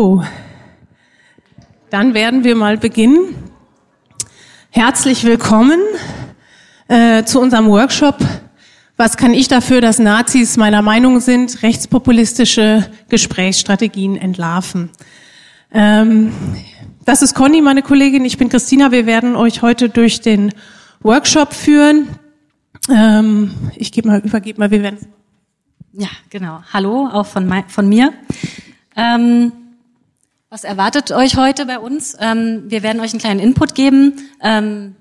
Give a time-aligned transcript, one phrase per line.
[0.00, 0.24] So,
[1.90, 3.34] dann werden wir mal beginnen.
[4.70, 5.78] Herzlich willkommen
[6.88, 8.16] äh, zu unserem Workshop.
[8.96, 14.88] Was kann ich dafür, dass Nazis meiner Meinung sind, rechtspopulistische Gesprächsstrategien entlarven?
[15.70, 16.32] Ähm,
[17.04, 18.24] das ist Conny, meine Kollegin.
[18.24, 18.92] Ich bin Christina.
[18.92, 20.54] Wir werden euch heute durch den
[21.02, 22.08] Workshop führen.
[22.88, 24.98] Ähm, ich gebe mal, übergebe mal, wir werden.
[25.92, 26.62] Ja, genau.
[26.72, 28.14] Hallo, auch von, mein, von mir.
[28.96, 29.52] Ähm,
[30.50, 32.16] was erwartet euch heute bei uns?
[32.18, 34.28] Ähm, wir werden euch einen kleinen Input geben.
[34.42, 34.96] Ähm,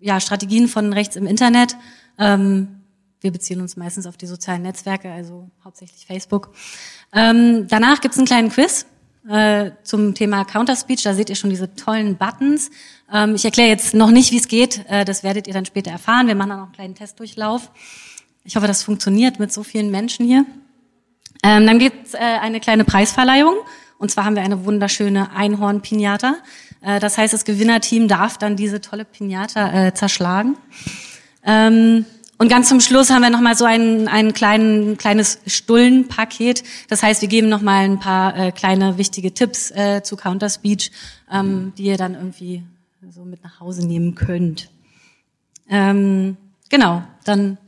[0.00, 1.76] ja, Strategien von rechts im Internet.
[2.18, 2.80] Ähm,
[3.20, 6.52] wir beziehen uns meistens auf die sozialen Netzwerke, also hauptsächlich Facebook.
[7.12, 8.86] Ähm, danach gibt's einen kleinen Quiz
[9.28, 11.04] äh, zum Thema Counterspeech.
[11.04, 12.70] Da seht ihr schon diese tollen Buttons.
[13.12, 14.84] Ähm, ich erkläre jetzt noch nicht, wie es geht.
[14.88, 16.26] Äh, das werdet ihr dann später erfahren.
[16.26, 17.70] Wir machen dann noch einen kleinen Testdurchlauf.
[18.42, 20.44] Ich hoffe, das funktioniert mit so vielen Menschen hier.
[21.44, 23.54] Ähm, dann gibt's äh, eine kleine Preisverleihung.
[24.00, 26.36] Und zwar haben wir eine wunderschöne Einhorn-Pinata.
[26.80, 30.56] Äh, das heißt, das Gewinnerteam darf dann diese tolle Pinata äh, zerschlagen.
[31.44, 32.06] Ähm,
[32.38, 36.64] und ganz zum Schluss haben wir nochmal so ein, ein kleinen, kleines Stullenpaket.
[36.88, 40.90] Das heißt, wir geben nochmal ein paar äh, kleine wichtige Tipps äh, zu Counter Speech,
[41.30, 42.62] ähm, die ihr dann irgendwie
[43.10, 44.70] so mit nach Hause nehmen könnt.
[45.68, 46.38] Ähm,
[46.70, 47.58] genau, dann.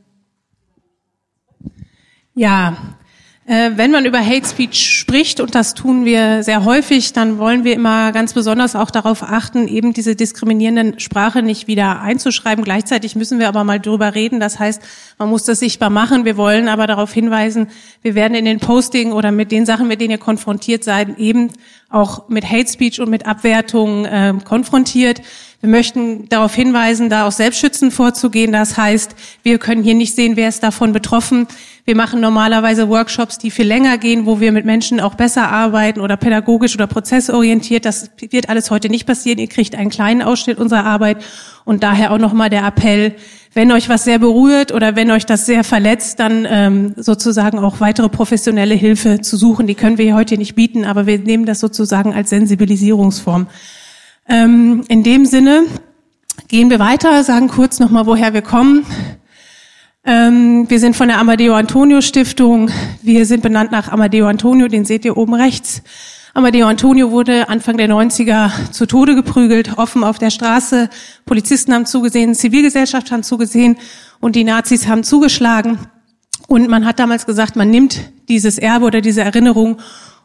[2.33, 2.75] Ja,
[3.45, 7.73] wenn man über Hate Speech spricht, und das tun wir sehr häufig, dann wollen wir
[7.73, 12.63] immer ganz besonders auch darauf achten, eben diese diskriminierenden Sprache nicht wieder einzuschreiben.
[12.63, 14.39] Gleichzeitig müssen wir aber mal drüber reden.
[14.39, 14.81] Das heißt,
[15.17, 16.23] man muss das sichtbar machen.
[16.23, 17.67] Wir wollen aber darauf hinweisen,
[18.01, 21.49] wir werden in den Posting oder mit den Sachen, mit denen ihr konfrontiert seid, eben
[21.89, 25.21] auch mit Hate Speech und mit Abwertungen äh, konfrontiert.
[25.63, 28.51] Wir möchten darauf hinweisen, da auch selbstschützend vorzugehen.
[28.51, 31.47] Das heißt, wir können hier nicht sehen, wer ist davon betroffen.
[31.85, 36.01] Wir machen normalerweise Workshops, die viel länger gehen, wo wir mit Menschen auch besser arbeiten
[36.01, 37.85] oder pädagogisch oder prozessorientiert.
[37.85, 39.39] Das wird alles heute nicht passieren.
[39.39, 41.23] Ihr kriegt einen kleinen Ausschnitt unserer Arbeit
[41.63, 43.15] und daher auch nochmal der Appell,
[43.53, 47.79] wenn euch was sehr berührt oder wenn euch das sehr verletzt, dann ähm, sozusagen auch
[47.79, 49.65] weitere professionelle Hilfe zu suchen.
[49.65, 53.47] Die können wir heute nicht bieten, aber wir nehmen das sozusagen als Sensibilisierungsform.
[54.27, 55.65] Ähm, in dem Sinne
[56.47, 58.85] gehen wir weiter, sagen kurz nochmal, woher wir kommen.
[60.05, 62.69] Ähm, wir sind von der Amadeo Antonio Stiftung.
[63.01, 65.81] Wir sind benannt nach Amadeo Antonio, den seht ihr oben rechts.
[66.33, 70.89] Amadeo Antonio wurde Anfang der 90er zu Tode geprügelt, offen auf der Straße.
[71.25, 73.77] Polizisten haben zugesehen, Zivilgesellschaft haben zugesehen
[74.19, 75.77] und die Nazis haben zugeschlagen.
[76.47, 79.77] Und man hat damals gesagt, man nimmt dieses Erbe oder diese Erinnerung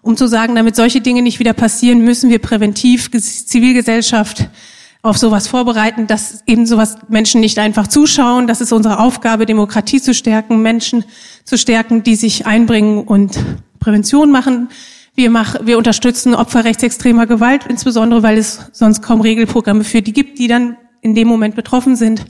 [0.09, 4.49] um zu sagen, damit solche Dinge nicht wieder passieren, müssen wir präventiv Zivilgesellschaft
[5.03, 8.47] auf sowas vorbereiten, dass eben sowas Menschen nicht einfach zuschauen.
[8.47, 11.05] Das ist unsere Aufgabe, Demokratie zu stärken, Menschen
[11.45, 13.39] zu stärken, die sich einbringen und
[13.81, 14.71] Prävention machen.
[15.15, 20.15] Wir, machen, wir unterstützen Opfer rechtsextremer Gewalt, insbesondere weil es sonst kaum Regelprogramme für die
[20.15, 22.25] gibt, die dann in dem Moment betroffen sind.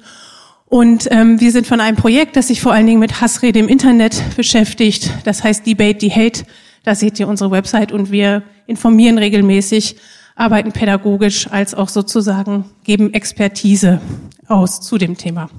[0.67, 3.69] Und ähm, wir sind von einem Projekt, das sich vor allen Dingen mit Hassrede im
[3.69, 5.13] Internet beschäftigt.
[5.23, 6.45] Das heißt Debate the Hate.
[6.85, 9.97] Da seht ihr unsere Website und wir informieren regelmäßig,
[10.35, 14.01] arbeiten pädagogisch als auch sozusagen geben Expertise
[14.47, 15.51] aus zu dem Thema.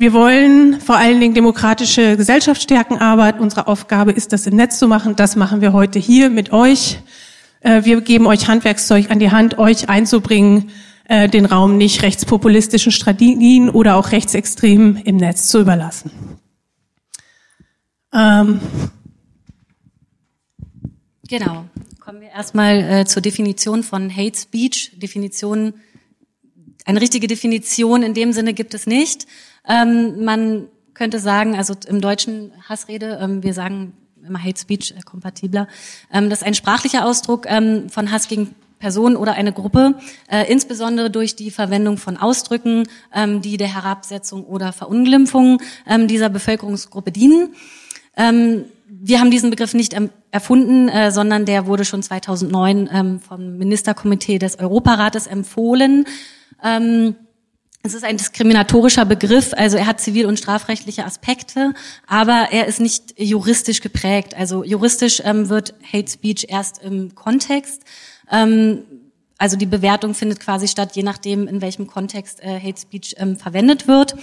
[0.00, 4.78] Wir wollen vor allen Dingen demokratische Gesellschaft stärken, aber unsere Aufgabe ist, das im Netz
[4.78, 5.16] zu machen.
[5.16, 7.00] Das machen wir heute hier mit euch.
[7.60, 10.70] Äh, wir geben euch Handwerkszeug an die Hand, euch einzubringen,
[11.08, 16.12] äh, den Raum nicht rechtspopulistischen Strategien oder auch rechtsextremen im Netz zu überlassen.
[18.14, 18.60] Ähm,
[21.28, 21.66] Genau.
[22.00, 24.92] Kommen wir erstmal äh, zur Definition von Hate Speech.
[24.96, 25.74] Definition,
[26.86, 29.26] eine richtige Definition in dem Sinne gibt es nicht.
[29.68, 33.92] Ähm, man könnte sagen, also im deutschen Hassrede, ähm, wir sagen
[34.26, 35.68] immer Hate Speech äh, kompatibler,
[36.12, 39.96] ähm, das ein sprachlicher Ausdruck ähm, von Hass gegen Personen oder eine Gruppe,
[40.30, 46.30] äh, insbesondere durch die Verwendung von Ausdrücken, ähm, die der Herabsetzung oder Verunglimpfung ähm, dieser
[46.30, 47.54] Bevölkerungsgruppe dienen.
[48.16, 49.94] Ähm, wir haben diesen Begriff nicht
[50.30, 56.06] erfunden, äh, sondern der wurde schon 2009 ähm, vom Ministerkomitee des Europarates empfohlen.
[56.62, 57.14] Ähm,
[57.82, 61.74] es ist ein diskriminatorischer Begriff, also er hat zivil- und strafrechtliche Aspekte,
[62.06, 64.34] aber er ist nicht juristisch geprägt.
[64.34, 67.82] Also juristisch ähm, wird Hate Speech erst im Kontext.
[69.38, 73.88] Also die Bewertung findet quasi statt, je nachdem, in welchem Kontext äh, Hate Speech verwendet
[73.88, 74.16] wird.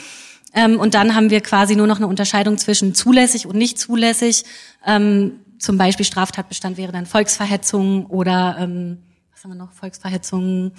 [0.55, 4.45] Ähm, und dann haben wir quasi nur noch eine Unterscheidung zwischen zulässig und nicht zulässig.
[4.85, 8.99] Ähm, zum Beispiel Straftatbestand wäre dann Volksverhetzung oder ähm,
[9.31, 9.73] was haben wir noch?
[9.73, 10.71] Volksverhetzung,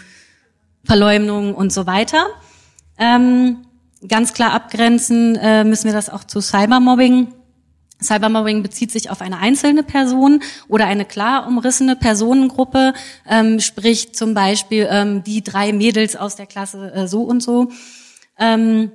[0.83, 2.27] Verleumdung und so weiter.
[2.99, 3.67] Ähm,
[4.09, 7.29] ganz klar abgrenzen äh, müssen wir das auch zu Cybermobbing.
[8.03, 12.93] Cybermobbing bezieht sich auf eine einzelne Person oder eine klar umrissene Personengruppe,
[13.29, 17.71] ähm, sprich zum Beispiel ähm, die drei Mädels aus der Klasse äh, so und so.
[18.39, 18.93] Ähm,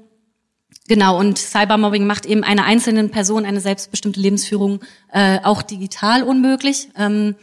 [0.87, 4.81] genau, und Cybermobbing macht eben einer einzelnen Person eine selbstbestimmte Lebensführung
[5.11, 6.89] äh, auch digital unmöglich.
[6.97, 7.35] Ähm,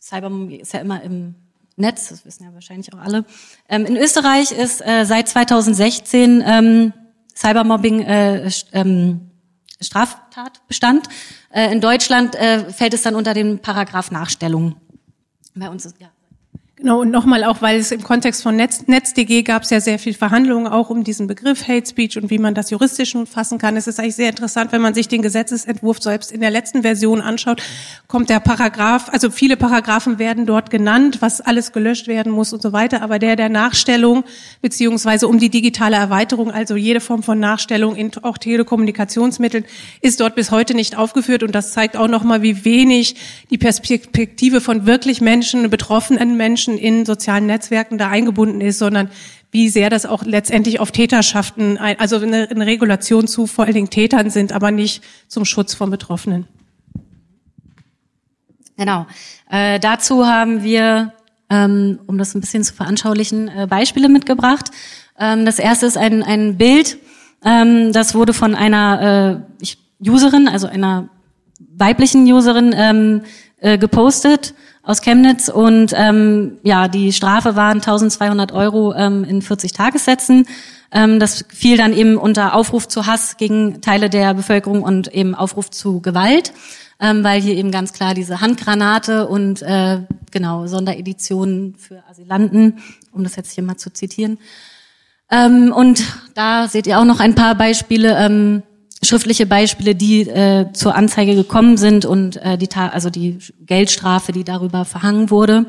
[0.00, 1.34] Cybermobbing ist ja immer im
[1.76, 3.24] Netz, das wissen ja wahrscheinlich auch alle.
[3.68, 6.92] Ähm, in Österreich ist äh, seit 2016 ähm,
[7.34, 9.30] Cybermobbing äh, ähm,
[9.80, 11.08] Straftatbestand.
[11.50, 14.76] Äh, in Deutschland äh, fällt es dann unter den Paragraph Nachstellung.
[15.54, 16.08] Bei uns ist ja.
[16.86, 19.98] Genau, und nochmal auch, weil es im Kontext von Netz, NetzDG gab es ja sehr
[19.98, 23.76] viel Verhandlungen auch um diesen Begriff Hate Speech und wie man das juristisch fassen kann.
[23.76, 27.20] Es ist eigentlich sehr interessant, wenn man sich den Gesetzesentwurf selbst in der letzten Version
[27.20, 27.60] anschaut,
[28.06, 32.62] kommt der Paragraph, also viele Paragraphen werden dort genannt, was alles gelöscht werden muss und
[32.62, 34.22] so weiter, aber der der Nachstellung
[34.62, 39.64] beziehungsweise um die digitale Erweiterung, also jede Form von Nachstellung in auch Telekommunikationsmitteln,
[40.02, 43.16] ist dort bis heute nicht aufgeführt und das zeigt auch nochmal, wie wenig
[43.50, 49.10] die Perspektive von wirklich Menschen, betroffenen Menschen In sozialen Netzwerken da eingebunden ist, sondern
[49.50, 53.90] wie sehr das auch letztendlich auf Täterschaften, also eine, eine Regulation zu vor allen Dingen
[53.90, 56.46] Tätern sind, aber nicht zum Schutz von Betroffenen.
[58.76, 59.06] Genau.
[59.50, 61.12] Äh, dazu haben wir,
[61.48, 64.70] ähm, um das ein bisschen zu veranschaulichen, äh, Beispiele mitgebracht.
[65.18, 66.98] Ähm, das erste ist ein, ein Bild,
[67.44, 71.08] ähm, das wurde von einer äh, Userin, also einer
[71.58, 73.22] weiblichen Userin, ähm,
[73.58, 74.54] äh, gepostet
[74.86, 80.46] aus Chemnitz und ähm, ja, die Strafe waren 1200 Euro ähm, in 40 Tagessätzen.
[80.92, 85.34] Ähm, das fiel dann eben unter Aufruf zu Hass gegen Teile der Bevölkerung und eben
[85.34, 86.52] Aufruf zu Gewalt,
[87.00, 92.78] ähm, weil hier eben ganz klar diese Handgranate und äh, genau Sondereditionen für Asylanten,
[93.10, 94.38] um das jetzt hier mal zu zitieren.
[95.32, 96.04] Ähm, und
[96.34, 98.16] da seht ihr auch noch ein paar Beispiele.
[98.16, 98.62] Ähm,
[99.02, 104.44] schriftliche Beispiele, die äh, zur Anzeige gekommen sind und äh, die, also die Geldstrafe, die
[104.44, 105.66] darüber verhangen wurde.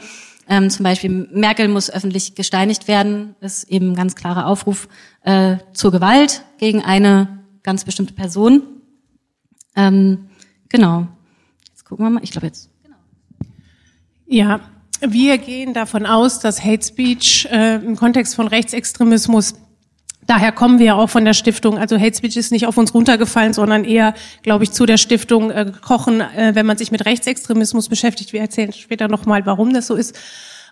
[0.50, 4.88] Ähm, zum Beispiel Merkel muss öffentlich gesteinigt werden, ist eben ein ganz klarer Aufruf
[5.24, 8.64] äh, zur Gewalt gegen eine ganz bestimmte Person.
[9.76, 10.30] Ähm,
[10.70, 11.08] genau.
[11.70, 12.24] Jetzt gucken wir mal.
[12.24, 12.70] Ich glaube jetzt.
[12.84, 12.96] Genau.
[14.26, 14.62] Ja,
[15.02, 19.56] wir gehen davon aus, dass Hate Speech äh, im Kontext von Rechtsextremismus
[20.28, 21.78] Daher kommen wir auch von der Stiftung.
[21.78, 24.14] Also Hate Speech ist nicht auf uns runtergefallen, sondern eher,
[24.44, 28.34] glaube ich, zu der Stiftung äh, Kochen, äh, wenn man sich mit Rechtsextremismus beschäftigt.
[28.34, 30.20] Wir erzählen später nochmal, warum das so ist.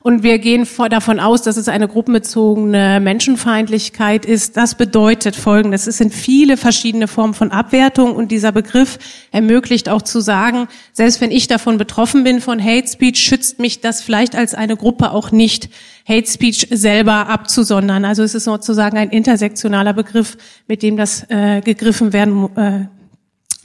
[0.06, 4.56] Und wir gehen vor, davon aus, dass es eine gruppenbezogene Menschenfeindlichkeit ist.
[4.56, 5.88] Das bedeutet Folgendes.
[5.88, 9.00] Es sind viele verschiedene Formen von Abwertung und dieser Begriff
[9.32, 13.82] ermöglicht auch zu sagen, selbst wenn ich davon betroffen bin von Hate Speech, schützt mich
[13.82, 15.70] das vielleicht als eine Gruppe auch nicht,
[16.08, 18.06] Hate Speech selber abzusondern.
[18.06, 20.38] Also es ist sozusagen ein intersektionaler Begriff,
[20.68, 22.86] mit dem das äh, gegriffen werden äh,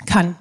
[0.07, 0.37] kann.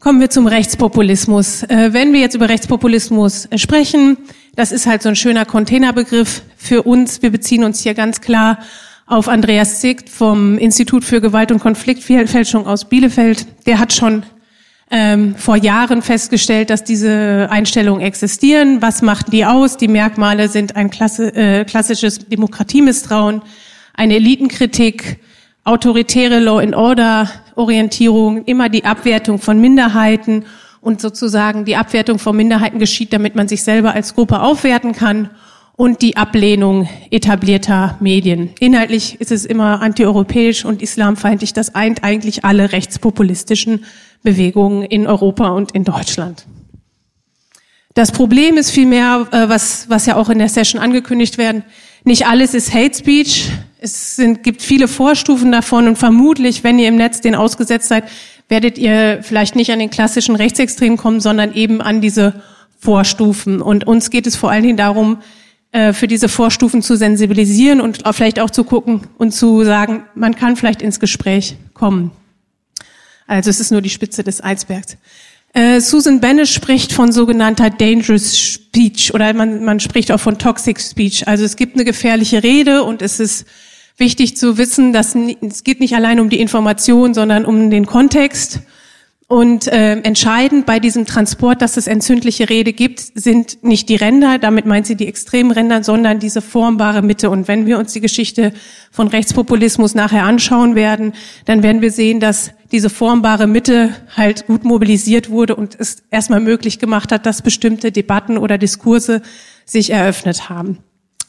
[0.00, 1.62] Kommen wir zum Rechtspopulismus.
[1.64, 4.16] Äh, wenn wir jetzt über Rechtspopulismus äh, sprechen,
[4.54, 7.22] das ist halt so ein schöner Containerbegriff für uns.
[7.22, 8.58] Wir beziehen uns hier ganz klar
[9.06, 13.46] auf Andreas Zicht vom Institut für Gewalt und Konfliktfälschung aus Bielefeld.
[13.66, 14.24] Der hat schon
[14.90, 18.80] ähm, vor Jahren festgestellt, dass diese Einstellungen existieren.
[18.82, 19.76] Was macht die aus?
[19.76, 23.42] Die Merkmale sind ein klasse, äh, klassisches Demokratiemisstrauen,
[23.94, 25.18] eine Elitenkritik,
[25.64, 30.44] autoritäre Law and Order Orientierung, immer die Abwertung von Minderheiten
[30.80, 35.30] und sozusagen die Abwertung von Minderheiten geschieht, damit man sich selber als Gruppe aufwerten kann
[35.74, 38.50] und die Ablehnung etablierter Medien.
[38.60, 41.52] Inhaltlich ist es immer antieuropäisch und islamfeindlich.
[41.52, 43.84] Das eint eigentlich alle rechtspopulistischen
[44.26, 46.46] Bewegungen in Europa und in Deutschland.
[47.94, 51.62] Das Problem ist vielmehr, äh, was, was ja auch in der Session angekündigt werden,
[52.04, 53.50] nicht alles ist Hate Speech.
[53.78, 58.04] Es sind, gibt viele Vorstufen davon und vermutlich, wenn ihr im Netz den ausgesetzt seid,
[58.48, 62.42] werdet ihr vielleicht nicht an den klassischen Rechtsextremen kommen, sondern eben an diese
[62.78, 63.62] Vorstufen.
[63.62, 65.18] Und uns geht es vor allen Dingen darum,
[65.70, 70.34] äh, für diese Vorstufen zu sensibilisieren und vielleicht auch zu gucken und zu sagen, man
[70.34, 72.10] kann vielleicht ins Gespräch kommen.
[73.26, 74.96] Also es ist nur die Spitze des Eisbergs.
[75.52, 80.80] Äh, Susan Bennett spricht von sogenannter Dangerous Speech oder man, man spricht auch von Toxic
[80.80, 81.26] Speech.
[81.26, 83.46] Also es gibt eine gefährliche Rede und es ist
[83.96, 88.60] wichtig zu wissen, dass es geht nicht allein um die Information, sondern um den Kontext.
[89.28, 94.38] Und äh, entscheidend bei diesem Transport, dass es entzündliche Rede gibt, sind nicht die Ränder,
[94.38, 97.28] damit meint sie die extremen Ränder, sondern diese formbare Mitte.
[97.28, 98.52] Und wenn wir uns die Geschichte
[98.92, 101.12] von Rechtspopulismus nachher anschauen werden,
[101.44, 106.40] dann werden wir sehen, dass diese formbare Mitte halt gut mobilisiert wurde und es erstmal
[106.40, 109.22] möglich gemacht hat, dass bestimmte Debatten oder Diskurse
[109.64, 110.78] sich eröffnet haben.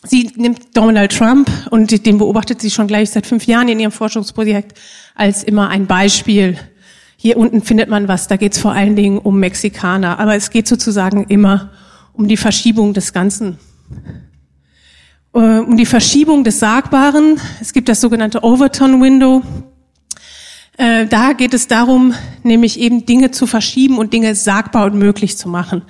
[0.03, 3.91] sie nimmt Donald Trump und den beobachtet sie schon gleich seit fünf Jahren in ihrem
[3.91, 4.77] Forschungsprojekt
[5.15, 6.59] als immer ein Beispiel.
[7.19, 10.51] Hier unten findet man was, da geht es vor allen Dingen um Mexikaner, aber es
[10.51, 11.71] geht sozusagen immer
[12.13, 13.57] um die Verschiebung des Ganzen.
[15.33, 17.39] Äh, um die Verschiebung des Sagbaren.
[17.59, 19.41] Es gibt das sogenannte Overton Window.
[20.77, 25.37] Äh, da geht es darum, nämlich eben Dinge zu verschieben und Dinge sagbar und möglich
[25.37, 25.81] zu machen.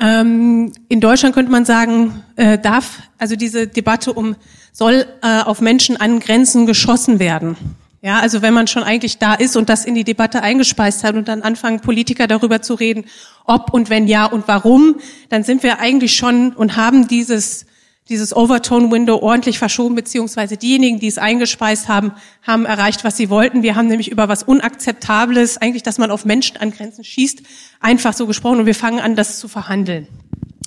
[0.00, 4.36] Ähm, in Deutschland könnte man sagen, äh, darf also diese Debatte um
[4.72, 7.56] soll auf Menschen an Grenzen geschossen werden.
[8.02, 11.16] Ja, also wenn man schon eigentlich da ist und das in die Debatte eingespeist hat
[11.16, 13.06] und dann anfangen Politiker darüber zu reden,
[13.44, 14.96] ob und wenn ja und warum,
[15.28, 17.66] dann sind wir eigentlich schon und haben dieses
[18.08, 22.12] dieses Overtone-Window ordentlich verschoben, beziehungsweise diejenigen, die es eingespeist haben,
[22.42, 23.62] haben erreicht, was sie wollten.
[23.62, 27.42] Wir haben nämlich über was Unakzeptables, eigentlich, dass man auf Menschen an Grenzen schießt,
[27.80, 30.06] einfach so gesprochen und wir fangen an, das zu verhandeln.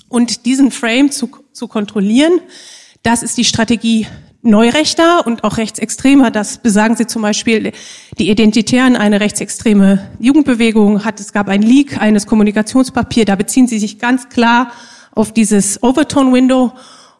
[0.08, 2.40] Und diesen Frame zu, zu kontrollieren,
[3.02, 4.06] das ist die Strategie
[4.42, 6.30] Neurechter und auch Rechtsextremer.
[6.30, 7.72] Das besagen sie zum Beispiel,
[8.18, 13.78] die Identitären, eine rechtsextreme Jugendbewegung hat, es gab ein Leak eines Kommunikationspapiers, da beziehen sie
[13.78, 14.72] sich ganz klar
[15.12, 16.72] auf dieses Overtone-Window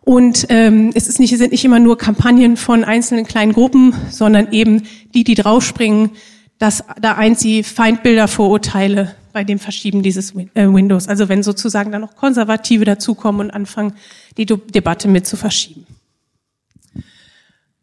[0.03, 4.53] und ähm, es ist nicht, sind nicht immer nur Kampagnen von einzelnen kleinen Gruppen, sondern
[4.53, 4.83] eben
[5.15, 6.11] die, die draufspringen,
[6.59, 11.07] dass da eint sie Feindbilder, Vorurteile bei dem Verschieben dieses äh, Windows.
[11.07, 13.93] Also wenn sozusagen dann noch Konservative dazukommen und anfangen,
[14.37, 15.87] die De Debatte mit zu verschieben.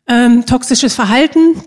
[0.08, 1.62] Ähm, toxisches Verhalten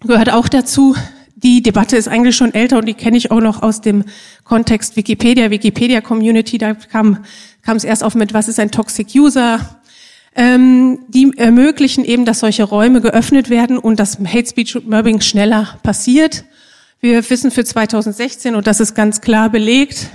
[0.00, 0.96] gehört auch dazu.
[1.36, 4.04] Die Debatte ist eigentlich schon älter und die kenne ich auch noch aus dem
[4.44, 6.58] Kontext Wikipedia, Wikipedia Community.
[6.58, 7.24] Da kam,
[7.62, 9.82] kam es erst auf mit, was ist ein Toxic User?
[10.34, 15.20] ähm, die ermöglichen eben, dass solche Räume geöffnet werden und dass Hate Speech und Mobbing
[15.20, 16.44] schneller passiert.
[17.00, 20.08] Wir wissen für 2016, und das ist ganz klar belegt,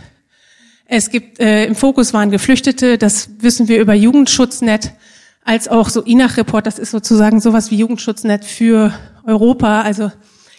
[0.89, 4.93] es gibt äh, im Fokus waren Geflüchtete, das wissen wir über Jugendschutznet,
[5.47, 8.93] als auch so INACH-Report, das ist sozusagen sowas wie Jugendschutznet für
[9.25, 10.11] Europa, also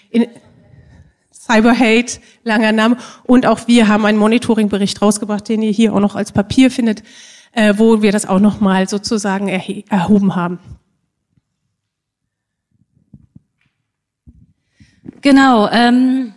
[0.08, 0.26] in
[1.30, 2.96] Cyberhate, langer Name.
[3.24, 7.02] Und auch wir haben einen Monitoringbericht rausgebracht, den ihr hier auch noch als Papier findet,
[7.52, 10.58] äh, wo wir das auch nochmal sozusagen erhoben haben.
[15.20, 15.68] Genau.
[15.70, 16.32] Ähm,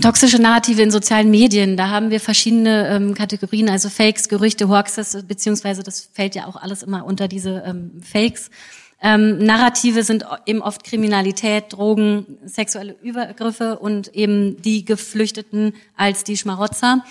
[0.00, 5.24] toxische Narrative in sozialen Medien, da haben wir verschiedene ähm, Kategorien, also Fakes, Gerüchte, Hoaxes,
[5.26, 8.50] beziehungsweise das fällt ja auch alles immer unter diese ähm, Fakes.
[9.02, 16.36] Ähm, Narrative sind eben oft Kriminalität, Drogen, sexuelle Übergriffe und eben die Geflüchteten als die
[16.36, 17.04] Schmarotzer.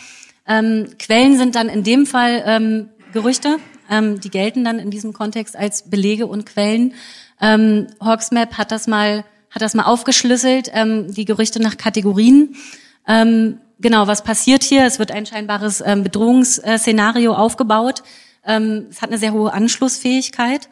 [0.48, 3.58] Ähm, Quellen sind dann in dem Fall ähm, Gerüchte.
[3.90, 6.94] Ähm, die gelten dann in diesem Kontext als Belege und Quellen.
[7.42, 12.56] Ähm, Hawksmap hat das mal hat das mal aufgeschlüsselt, ähm, die Gerüchte nach Kategorien.
[13.08, 14.86] Ähm, genau, was passiert hier?
[14.86, 18.04] Es wird ein scheinbares ähm, Bedrohungsszenario aufgebaut.
[18.46, 20.70] Ähm, es hat eine sehr hohe Anschlussfähigkeit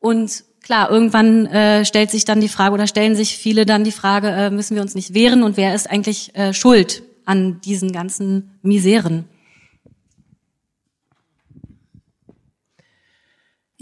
[0.00, 3.92] und klar, irgendwann äh, stellt sich dann die Frage oder stellen sich viele dann die
[3.92, 7.92] Frage, äh, müssen wir uns nicht wehren und wer ist eigentlich äh, schuld an diesen
[7.92, 9.24] ganzen Miseren?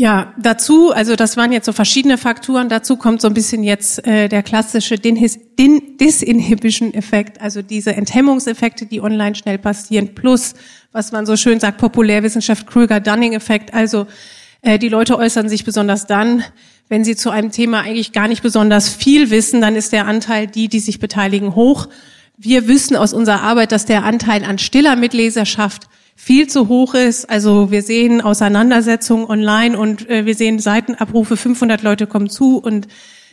[0.01, 2.71] Ja, dazu, also das waren jetzt so verschiedene Faktoren.
[2.71, 9.35] Dazu kommt so ein bisschen jetzt äh, der klassische Disinhibition-Effekt, also diese Enthemmungseffekte, die online
[9.35, 10.55] schnell passieren, plus,
[10.91, 13.75] was man so schön sagt, Populärwissenschaft, Krüger-Dunning-Effekt.
[13.75, 14.07] Also
[14.63, 16.45] äh, die Leute äußern sich besonders dann,
[16.89, 20.47] wenn sie zu einem Thema eigentlich gar nicht besonders viel wissen, dann ist der Anteil
[20.47, 21.89] die, die sich beteiligen, hoch.
[22.39, 25.91] Wir wissen aus unserer Arbeit, dass der Anteil an stiller Mitleserschaft
[26.23, 27.31] viel zu hoch ist.
[27.31, 32.89] Also wir sehen Auseinandersetzungen online und äh, wir sehen Seitenabrufe, 500 Leute kommen zu und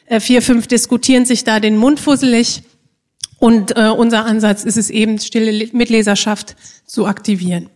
[0.05, 2.63] äh, vier, fünf diskutieren sich da den Mund fusselig.
[3.39, 7.69] Und äh, unser Ansatz ist es eben, stille Mitleserschaft zu aktivieren.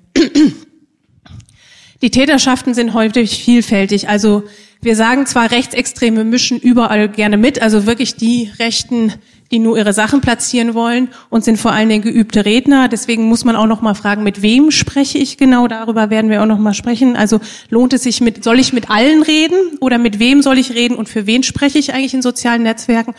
[2.02, 4.08] Die Täterschaften sind häufig vielfältig.
[4.08, 4.44] Also
[4.82, 9.14] wir sagen zwar, Rechtsextreme mischen überall gerne mit, also wirklich die Rechten,
[9.52, 12.88] die nur ihre Sachen platzieren wollen und sind vor allen Dingen geübte Redner.
[12.88, 15.68] Deswegen muss man auch noch mal fragen, mit wem spreche ich genau?
[15.68, 17.16] Darüber werden wir auch noch mal sprechen.
[17.16, 17.40] Also
[17.70, 20.96] lohnt es sich mit, soll ich mit allen reden oder mit wem soll ich reden
[20.96, 23.14] und für wen spreche ich eigentlich in sozialen Netzwerken?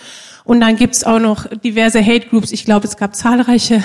[0.45, 2.51] Und dann gibt's auch noch diverse Hate Groups.
[2.51, 3.83] Ich glaube, es gab zahlreiche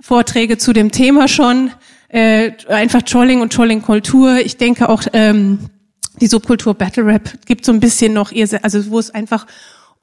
[0.00, 1.70] Vorträge zu dem Thema schon.
[2.08, 4.38] Äh, einfach Trolling und Trolling-Kultur.
[4.38, 5.58] Ich denke auch, ähm,
[6.20, 8.32] die Subkultur Battle Rap gibt so ein bisschen noch,
[8.62, 9.46] also wo es einfach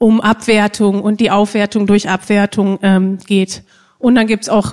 [0.00, 3.62] um Abwertung und die Aufwertung durch Abwertung ähm, geht.
[3.98, 4.72] Und dann gibt's auch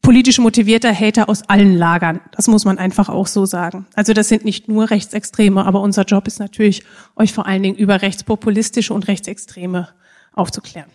[0.00, 2.20] politisch motivierte Hater aus allen Lagern.
[2.32, 3.86] Das muss man einfach auch so sagen.
[3.94, 6.82] Also das sind nicht nur Rechtsextreme, aber unser Job ist natürlich,
[7.14, 9.88] euch vor allen Dingen über rechtspopulistische und Rechtsextreme
[10.32, 10.90] aufzuklären.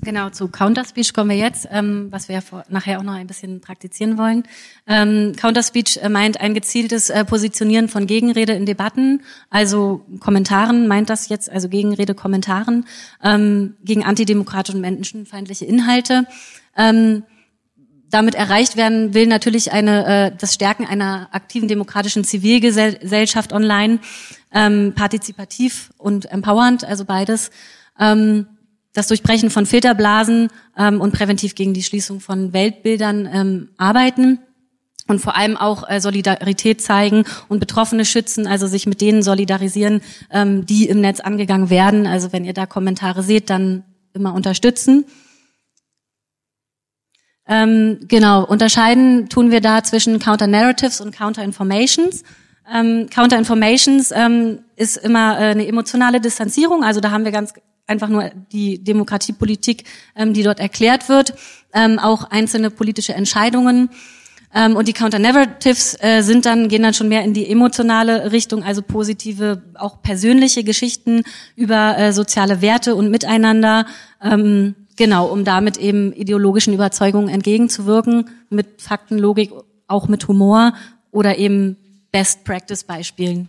[0.00, 3.26] Genau, zu Counterspeech kommen wir jetzt, ähm, was wir ja vor, nachher auch noch ein
[3.26, 4.44] bisschen praktizieren wollen.
[4.86, 11.10] Ähm, Counterspeech äh, meint ein gezieltes äh, Positionieren von Gegenrede in Debatten, also Kommentaren meint
[11.10, 12.86] das jetzt, also Gegenrede, Kommentaren
[13.22, 16.26] ähm, gegen antidemokratische und menschenfeindliche Inhalte.
[16.76, 17.24] Ähm,
[18.10, 24.00] damit erreicht werden will natürlich eine, äh, das Stärken einer aktiven demokratischen Zivilgesellschaft online,
[24.52, 27.50] ähm, partizipativ und empowernd, also beides.
[27.98, 28.46] Ähm,
[28.92, 34.38] das Durchbrechen von Filterblasen ähm, und präventiv gegen die Schließung von Weltbildern ähm, arbeiten
[35.08, 40.00] und vor allem auch äh, Solidarität zeigen und Betroffene schützen, also sich mit denen solidarisieren,
[40.30, 42.06] ähm, die im Netz angegangen werden.
[42.06, 45.04] Also wenn ihr da Kommentare seht, dann immer unterstützen.
[47.48, 52.22] Ähm, genau, unterscheiden tun wir da zwischen Counter-Narratives und Counter-Informations.
[52.72, 57.52] Ähm, Counter-Informations ähm, ist immer äh, eine emotionale Distanzierung, also da haben wir ganz
[57.86, 59.84] einfach nur die Demokratiepolitik,
[60.16, 61.34] ähm, die dort erklärt wird,
[61.74, 63.90] ähm, auch einzelne politische Entscheidungen.
[64.54, 68.62] Ähm, und die Counter-Narratives äh, sind dann, gehen dann schon mehr in die emotionale Richtung,
[68.62, 71.22] also positive, auch persönliche Geschichten
[71.56, 73.86] über äh, soziale Werte und Miteinander.
[74.22, 79.50] Ähm, Genau, um damit eben ideologischen Überzeugungen entgegenzuwirken, mit Faktenlogik,
[79.86, 80.74] auch mit Humor
[81.10, 81.76] oder eben
[82.12, 83.48] Best-Practice-Beispielen.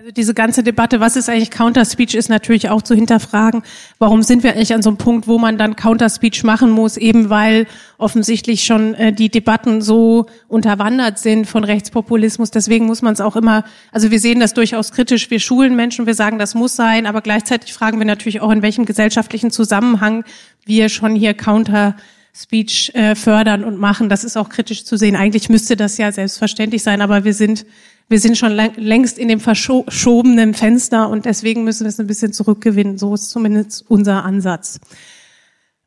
[0.00, 3.62] Also diese ganze Debatte, was ist eigentlich Counter-Speech, ist natürlich auch zu hinterfragen.
[3.98, 7.28] Warum sind wir eigentlich an so einem Punkt, wo man dann Counter-Speech machen muss, eben
[7.28, 7.66] weil
[7.98, 12.50] offensichtlich schon äh, die Debatten so unterwandert sind von Rechtspopulismus.
[12.50, 15.30] Deswegen muss man es auch immer, also wir sehen das durchaus kritisch.
[15.30, 18.62] Wir schulen Menschen, wir sagen, das muss sein, aber gleichzeitig fragen wir natürlich auch, in
[18.62, 20.24] welchem gesellschaftlichen Zusammenhang
[20.64, 21.94] wir schon hier Counter
[22.34, 24.08] Speech äh, fördern und machen.
[24.08, 25.16] Das ist auch kritisch zu sehen.
[25.16, 27.66] Eigentlich müsste das ja selbstverständlich sein, aber wir sind
[28.10, 32.32] wir sind schon längst in dem verschobenen Fenster und deswegen müssen wir es ein bisschen
[32.32, 32.98] zurückgewinnen.
[32.98, 34.80] So ist zumindest unser Ansatz.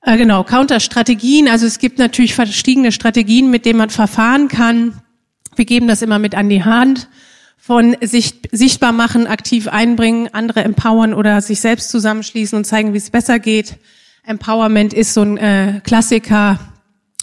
[0.02, 1.50] Äh, genau, Counterstrategien.
[1.50, 5.02] Also es gibt natürlich verschiedene Strategien, mit denen man verfahren kann.
[5.58, 7.10] Wir geben das immer mit an die Hand.
[7.58, 12.98] Von sich, sichtbar machen, aktiv einbringen, andere empowern oder sich selbst zusammenschließen und zeigen, wie
[12.98, 13.76] es besser geht.
[14.26, 16.60] Empowerment ist so ein äh, Klassiker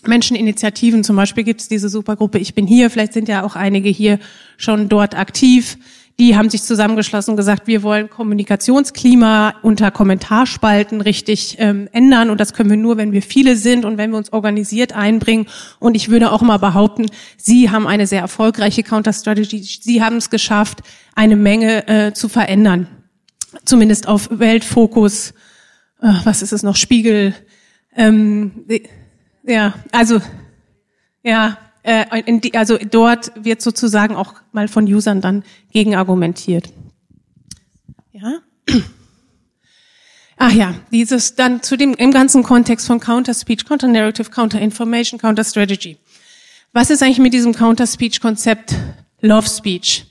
[0.07, 3.91] Menscheninitiativen, zum Beispiel gibt es diese Supergruppe Ich bin hier, vielleicht sind ja auch einige
[3.91, 4.19] hier
[4.57, 5.77] schon dort aktiv.
[6.19, 12.29] Die haben sich zusammengeschlossen und gesagt, wir wollen Kommunikationsklima unter Kommentarspalten richtig ähm, ändern.
[12.29, 15.47] Und das können wir nur, wenn wir viele sind und wenn wir uns organisiert einbringen.
[15.79, 17.07] Und ich würde auch mal behaupten,
[17.39, 19.63] Sie haben eine sehr erfolgreiche Counter-Strategy.
[19.63, 20.81] Sie haben es geschafft,
[21.15, 22.87] eine Menge äh, zu verändern.
[23.65, 25.33] Zumindest auf Weltfokus,
[26.01, 27.35] äh, was ist es noch, Spiegel,
[27.95, 28.67] ähm,
[29.43, 30.21] ja, also
[31.23, 36.73] ja, äh, die, also dort wird sozusagen auch mal von Usern dann gegen argumentiert.
[38.13, 38.41] Ja.
[40.37, 44.61] Ach ja, dieses dann zu dem im ganzen Kontext von Counter Speech, Counter Narrative, Counter
[44.61, 45.99] Information, Counter Strategy.
[46.73, 48.75] Was ist eigentlich mit diesem Counter Speech Konzept
[49.21, 50.07] Love Speech?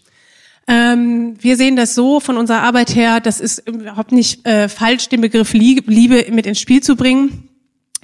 [0.72, 5.10] Ähm, wir sehen das so von unserer Arbeit her, das ist überhaupt nicht äh, falsch,
[5.10, 7.50] den Begriff Liebe mit ins Spiel zu bringen.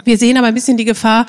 [0.04, 1.28] Wir sehen aber ein bisschen die Gefahr,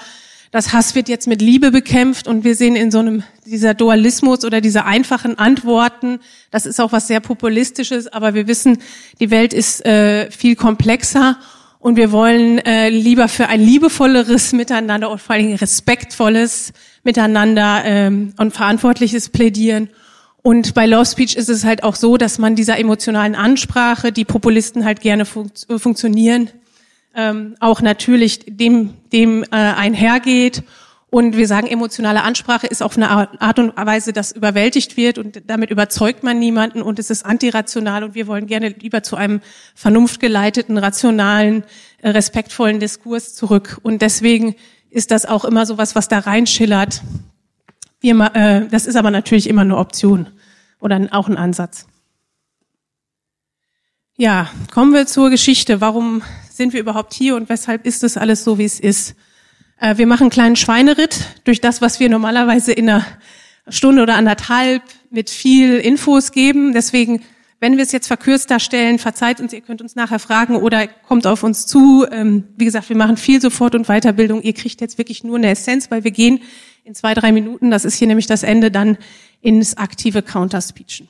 [0.51, 4.46] dass Hass wird jetzt mit Liebe bekämpft und wir sehen in so einem dieser Dualismus
[4.46, 6.20] oder diese einfachen Antworten,
[6.51, 8.79] das ist auch was sehr populistisches, aber wir wissen,
[9.20, 11.38] die Welt ist äh, viel komplexer
[11.81, 16.72] und wir wollen äh, lieber für ein liebevolleres Miteinander und vor allen Dingen respektvolles
[17.05, 19.90] Miteinander ähm, und verantwortliches plädieren.
[20.47, 24.25] Und bei Love Speech ist es halt auch so, dass man dieser emotionalen Ansprache, die
[24.25, 26.51] Populisten halt gerne fun funktionieren,
[27.17, 30.63] ähm, auch natürlich dem, dem äh, einhergeht.
[31.11, 35.43] Und wir sagen, emotionale Ansprache ist auf eine Art und Weise, dass überwältigt wird und
[35.49, 39.41] damit überzeugt man niemanden und es ist antirational und wir wollen gerne lieber zu einem
[39.75, 41.65] vernunftgeleiteten, rationalen,
[42.03, 43.81] äh, respektvollen Diskurs zurück.
[43.83, 44.55] Und deswegen
[44.91, 47.03] ist das auch immer so was, was da reinschillert.
[47.99, 50.29] Wir, äh, das ist aber natürlich immer eine Option
[50.81, 51.87] oder auch ein Ansatz.
[54.19, 55.81] Ja, kommen wir zur Geschichte.
[55.81, 59.15] Warum sind wir überhaupt hier und weshalb ist es alles so, wie es ist?
[59.79, 63.05] Äh, wir machen einen kleinen Schweineritt durch das, was wir normalerweise in einer
[63.69, 66.73] Stunde oder anderthalb mit viel Infos geben.
[66.73, 67.23] Deswegen,
[67.61, 71.27] wenn wir es jetzt verkürzt darstellen, verzeiht uns, ihr könnt uns nachher fragen oder kommt
[71.27, 72.07] auf uns zu.
[72.11, 74.41] Ähm, wie gesagt, wir machen viel Sofort- und Weiterbildung.
[74.43, 76.41] Ihr kriegt jetzt wirklich nur eine Essenz, weil wir gehen
[76.87, 78.96] in zwei, drei Minuten, das ist hier nämlich das Ende, dann
[79.40, 81.09] ins aktive Counterspeechen.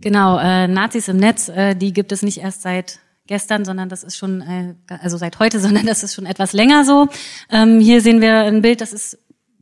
[0.00, 4.02] Genau, äh, Nazis im Netz, äh, die gibt es nicht erst seit gestern, sondern das
[4.02, 7.08] ist schon, äh, also seit heute, sondern das ist schon etwas länger so.
[7.48, 9.18] Ähm, hier sehen wir ein Bild, das ist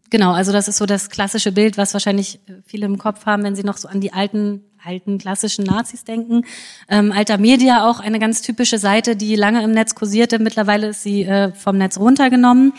[0.09, 3.57] Genau, also das ist so das klassische Bild, was wahrscheinlich viele im Kopf haben, wenn
[3.57, 6.45] sie noch so an die alten alten klassischen Nazis denken.
[6.89, 10.39] Ähm, Alter Media auch eine ganz typische Seite, die lange im Netz kursierte.
[10.39, 12.75] Mittlerweile ist sie äh, vom Netz runtergenommen.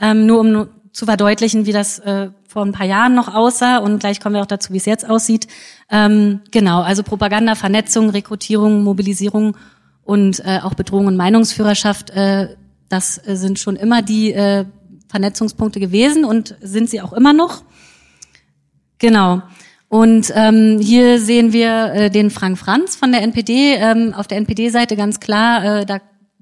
[0.00, 4.00] Ähm, nur um zu verdeutlichen, wie das äh, vor ein paar Jahren noch aussah und
[4.00, 5.46] gleich kommen wir auch dazu, wie es jetzt aussieht.
[5.90, 9.56] Ähm, genau, also Propaganda, Vernetzung, Rekrutierung, Mobilisierung
[10.02, 12.56] und äh, auch Bedrohung und Meinungsführerschaft, äh,
[12.88, 14.64] das äh, sind schon immer die äh,
[15.08, 17.62] Vernetzungspunkte gewesen und sind sie auch immer noch.
[18.98, 19.42] Genau.
[19.88, 23.74] Und ähm, hier sehen wir äh, den Frank Franz von der NPD.
[23.74, 26.00] Ähm, auf der NPD-Seite ganz klar, äh, da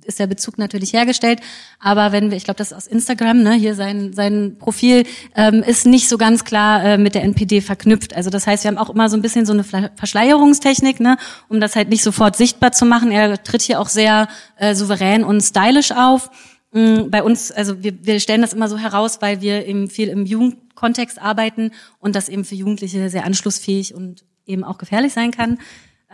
[0.09, 1.41] ist der Bezug natürlich hergestellt.
[1.79, 5.05] Aber wenn wir, ich glaube, das ist aus Instagram, ne, hier sein, sein Profil
[5.37, 8.17] ähm, ist nicht so ganz klar äh, mit der NPD verknüpft.
[8.17, 11.17] Also das heißt, wir haben auch immer so ein bisschen so eine Verschleierungstechnik, ne,
[11.49, 13.13] um das halt nicht sofort sichtbar zu machen.
[13.13, 16.31] Er tritt hier auch sehr äh, souverän und stylisch auf.
[16.73, 20.09] Mm, bei uns, also wir, wir stellen das immer so heraus, weil wir eben viel
[20.09, 25.31] im Jugendkontext arbeiten und das eben für Jugendliche sehr anschlussfähig und eben auch gefährlich sein
[25.31, 25.59] kann.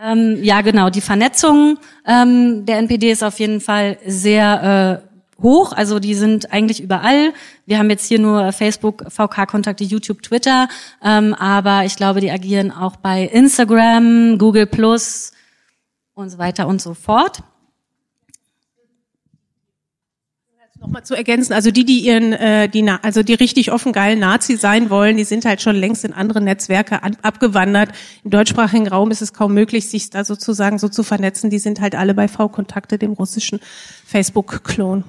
[0.01, 0.89] Ähm, ja, genau.
[0.89, 5.73] Die Vernetzung ähm, der NPD ist auf jeden Fall sehr äh, hoch.
[5.73, 7.33] Also die sind eigentlich überall.
[7.65, 10.67] Wir haben jetzt hier nur Facebook, VK-Kontakte, YouTube, Twitter.
[11.03, 15.31] Ähm, aber ich glaube, die agieren auch bei Instagram, Google Plus
[16.13, 17.43] und so weiter und so fort.
[20.85, 24.55] Nochmal zu ergänzen, also die, die ihren, äh, die, also die richtig offen geilen Nazi
[24.55, 27.89] sein wollen, die sind halt schon längst in andere Netzwerke an, abgewandert.
[28.23, 31.49] Im deutschsprachigen Raum ist es kaum möglich, sich da sozusagen so zu vernetzen.
[31.49, 33.61] Die sind halt alle bei V-Kontakte, dem russischen
[34.05, 35.03] Facebook-Klon.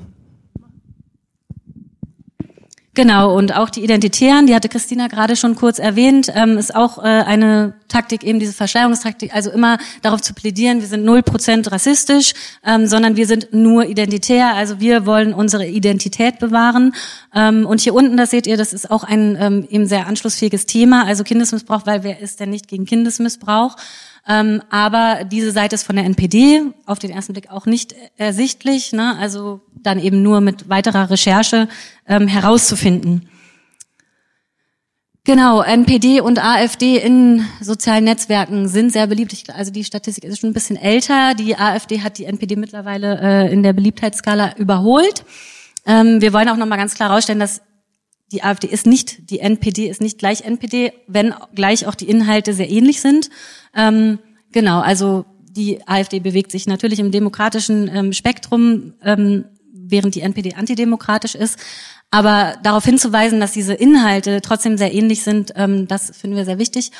[2.96, 6.96] Genau, und auch die Identitären, die hatte Christina gerade schon kurz erwähnt, ähm, ist auch
[6.96, 11.70] äh, eine Taktik, eben diese Verschleierungstaktik, also immer darauf zu plädieren, wir sind null Prozent
[11.70, 12.32] rassistisch,
[12.64, 16.94] ähm, sondern wir sind nur identitär, also wir wollen unsere Identität bewahren.
[17.34, 20.64] Ähm, und hier unten, das seht ihr, das ist auch ein ähm, eben sehr anschlussfähiges
[20.64, 23.76] Thema, also Kindesmissbrauch, weil wer ist denn nicht gegen Kindesmissbrauch?
[24.28, 28.92] Ähm, aber diese Seite ist von der NPD auf den ersten Blick auch nicht ersichtlich,
[28.92, 29.16] ne?
[29.18, 31.68] also dann eben nur mit weiterer Recherche
[32.08, 33.28] ähm, herauszufinden.
[35.26, 39.32] Genau, NPD und AfD in sozialen Netzwerken sind sehr beliebt.
[39.32, 41.34] Ich, also die Statistik ist schon ein bisschen älter.
[41.34, 45.24] Die AfD hat die NPD mittlerweile äh, in der Beliebtheitsskala überholt.
[45.84, 47.60] Ähm, wir wollen auch noch mal ganz klar herausstellen, dass
[48.32, 52.54] die AfD ist nicht, die NPD ist nicht gleich NPD, wenn gleich auch die Inhalte
[52.54, 53.30] sehr ähnlich sind.
[53.76, 54.18] Ähm,
[54.50, 55.24] genau, also
[55.56, 61.58] die AfD bewegt sich natürlich im demokratischen ähm, Spektrum, ähm, während die NPD antidemokratisch ist.
[62.10, 66.58] Aber darauf hinzuweisen, dass diese Inhalte trotzdem sehr ähnlich sind, ähm, das finden wir sehr
[66.58, 66.92] wichtig.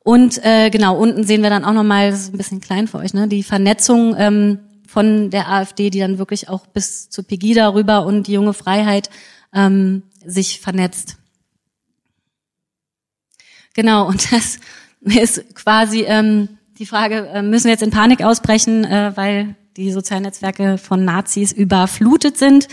[0.00, 2.98] Und äh, genau, unten sehen wir dann auch nochmal, das ist ein bisschen klein für
[2.98, 7.68] euch, ne, die Vernetzung ähm, von der AfD, die dann wirklich auch bis zu Pegida
[7.72, 9.10] rüber und die junge Freiheit
[9.54, 11.16] ähm, sich vernetzt.
[13.74, 14.58] Genau, und das
[15.04, 19.90] ist quasi ähm, die Frage, äh, müssen wir jetzt in Panik ausbrechen, äh, weil die
[19.90, 22.68] sozialen Netzwerke von Nazis überflutet sind?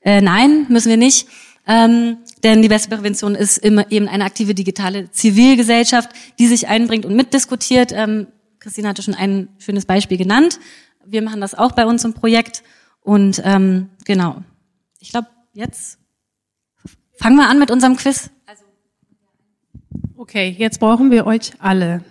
[0.00, 1.28] Äh, nein, müssen wir nicht.
[1.66, 7.04] Ähm, denn die beste Prävention ist immer eben eine aktive digitale Zivilgesellschaft, die sich einbringt
[7.04, 7.92] und mitdiskutiert.
[7.92, 10.58] Ähm, Christine hatte schon ein schönes Beispiel genannt.
[11.04, 12.62] Wir machen das auch bei uns im Projekt.
[13.02, 14.42] Und ähm, genau,
[15.00, 15.98] ich glaube, jetzt
[17.18, 18.30] Fangen wir an mit unserem Quiz.
[20.20, 22.02] Okay, jetzt brauchen wir euch alle.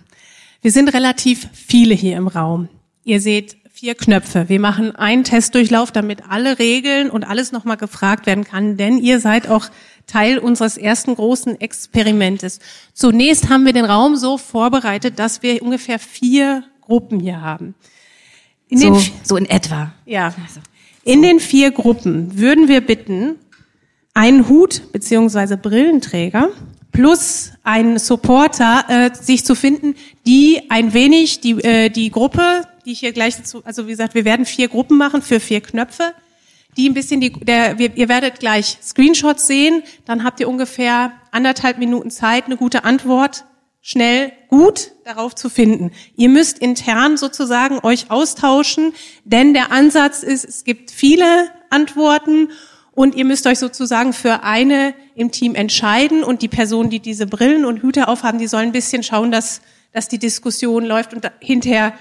[0.61, 2.69] Wir sind relativ viele hier im Raum.
[3.03, 4.47] Ihr seht vier Knöpfe.
[4.47, 9.19] Wir machen einen Testdurchlauf, damit alle Regeln und alles nochmal gefragt werden kann, denn ihr
[9.19, 9.65] seid auch
[10.05, 12.59] Teil unseres ersten großen Experimentes.
[12.93, 17.75] Zunächst haben wir den Raum so vorbereitet, dass wir ungefähr vier Gruppen hier haben.
[18.69, 19.91] In so, so in etwa.
[20.05, 20.27] Ja.
[20.27, 20.61] Also,
[21.03, 23.35] in den vier Gruppen würden wir bitten,
[24.13, 26.51] einen Hut beziehungsweise Brillenträger
[26.97, 29.93] plus einen Supporter äh, sich zu finden,
[30.25, 34.15] die ein wenig die äh, die Gruppe, die ich hier gleich dazu, also wie gesagt,
[34.15, 36.13] wir werden vier Gruppen machen für vier Knöpfe,
[36.75, 41.11] die ein bisschen die der wir, ihr werdet gleich Screenshots sehen, dann habt ihr ungefähr
[41.29, 43.45] anderthalb Minuten Zeit, eine gute Antwort
[43.83, 45.91] schnell gut darauf zu finden.
[46.15, 52.49] Ihr müsst intern sozusagen euch austauschen, denn der Ansatz ist, es gibt viele Antworten
[52.97, 57.27] und ihr müsst euch sozusagen für eine im Team entscheiden und die Personen, die diese
[57.27, 59.61] Brillen und Hüte aufhaben, die sollen ein bisschen schauen, dass,
[59.93, 61.93] dass die Diskussion läuft und hinterher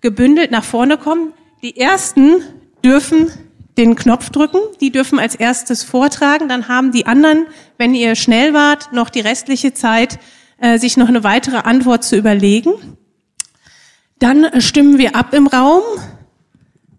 [0.00, 1.34] gebündelt nach vorne kommen.
[1.62, 2.42] Die ersten
[2.84, 3.30] dürfen
[3.78, 7.46] den Knopf drücken, die dürfen als erstes vortragen, dann haben die anderen,
[7.78, 10.18] wenn ihr schnell wart, noch die restliche Zeit,
[10.58, 12.72] äh, sich noch eine weitere Antwort zu überlegen.
[14.18, 15.84] Dann stimmen wir ab im Raum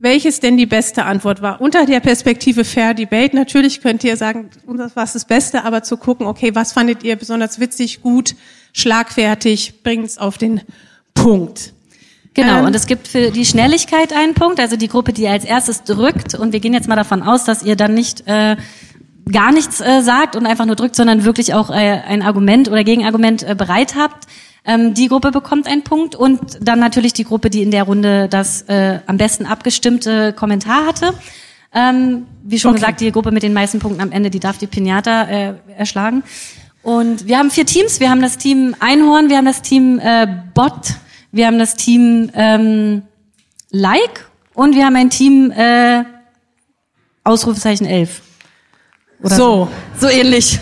[0.01, 1.61] welches denn die beste Antwort war.
[1.61, 5.95] Unter der Perspektive Fair Debate, natürlich könnt ihr sagen, was ist das Beste, aber zu
[5.95, 8.35] gucken, okay, was fandet ihr besonders witzig, gut,
[8.73, 10.61] schlagfertig, bringt es auf den
[11.13, 11.73] Punkt.
[12.33, 15.45] Genau, Ähm, und es gibt für die Schnelligkeit einen Punkt, also die Gruppe, die als
[15.45, 16.33] erstes drückt.
[16.33, 18.55] Und wir gehen jetzt mal davon aus, dass ihr dann nicht äh,
[19.31, 22.83] gar nichts äh, sagt und einfach nur drückt, sondern wirklich auch äh, ein Argument oder
[22.83, 24.25] Gegenargument äh, bereit habt.
[24.63, 28.28] Ähm, die Gruppe bekommt einen Punkt und dann natürlich die Gruppe, die in der Runde
[28.30, 31.13] das äh, am besten abgestimmte Kommentar hatte.
[31.74, 32.80] Ähm, wie schon Okay.
[32.82, 36.24] gesagt, die Gruppe mit den meisten Punkten am Ende, die darf die Pinata äh, erschlagen.
[36.84, 38.00] Und wir haben vier Teams.
[38.00, 40.95] Wir haben das Team Einhorn, wir haben das Team äh, Bot,
[41.32, 43.04] wir haben das Team ähm,
[43.71, 46.04] Like und wir haben ein Team äh,
[47.24, 48.21] Ausrufezeichen 11.
[49.24, 49.67] Oder So.
[50.00, 50.60] So ähnlich.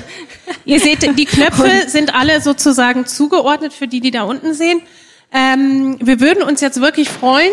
[0.66, 4.82] Ihr seht, die Knöpfe sind alle sozusagen zugeordnet für die, die da unten sehen.
[5.32, 7.52] Ähm, wir würden uns jetzt wirklich freuen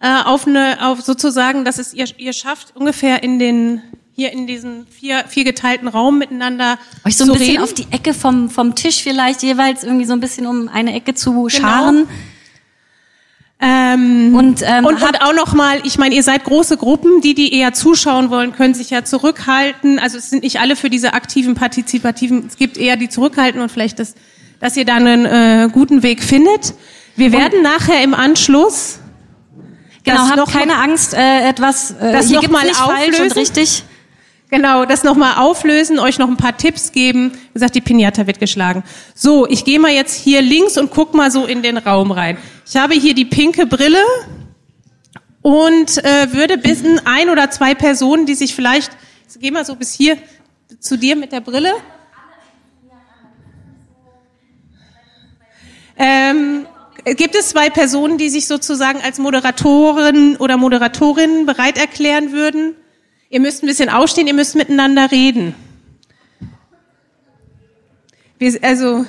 [0.00, 3.82] äh, auf eine, auf sozusagen, dass es ihr, ihr schafft, ungefähr in den
[4.16, 7.62] hier in diesen vier, vier geteilten Raum miteinander Euch so ein bisschen reden.
[7.64, 11.14] auf die Ecke vom, vom Tisch vielleicht jeweils irgendwie so ein bisschen um eine Ecke
[11.14, 11.48] zu Genau.
[11.48, 12.08] scharen.
[13.66, 17.54] Ähm, Und, ähm, und, und auch nochmal, ich meine, ihr seid große Gruppen, die, die
[17.54, 19.98] eher zuschauen wollen, können sich ja zurückhalten.
[19.98, 23.70] Also es sind nicht alle für diese aktiven, partizipativen, es gibt eher die zurückhalten und
[23.72, 24.16] vielleicht, das,
[24.60, 26.74] dass ihr da einen äh, guten Weg findet.
[27.16, 28.98] Wir werden nachher im Anschluss
[30.04, 33.14] Genau, habt keine Angst, äh, etwas, äh, Das hier noch gibt's mal nicht falsch und
[33.14, 33.38] auflösen?
[33.38, 33.84] richtig.
[34.54, 37.32] Genau, das nochmal auflösen, euch noch ein paar Tipps geben.
[37.32, 38.84] Wie gesagt, die Pinata wird geschlagen.
[39.12, 42.38] So, ich gehe mal jetzt hier links und guck mal so in den Raum rein.
[42.64, 43.98] Ich habe hier die pinke Brille
[45.42, 48.92] und äh, würde bitten, ein oder zwei Personen, die sich vielleicht,
[49.28, 50.18] ich geh mal so bis hier
[50.78, 51.72] zu dir mit der Brille.
[55.96, 56.68] Ähm,
[57.04, 62.76] gibt es zwei Personen, die sich sozusagen als Moderatorin oder Moderatorin bereit erklären würden?
[63.30, 65.54] Ihr müsst ein bisschen aufstehen, ihr müsst miteinander reden.
[68.38, 69.06] Wir, also,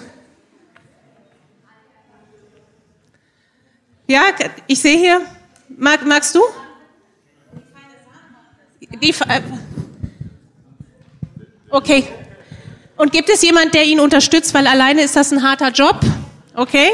[4.08, 4.22] ja,
[4.68, 5.22] ich sehe hier.
[5.68, 6.42] Mag, magst du?
[9.02, 9.14] Die,
[11.70, 12.08] okay.
[12.98, 16.00] Und gibt es jemand, der ihn unterstützt, weil alleine ist das ein harter Job?
[16.56, 16.90] Okay.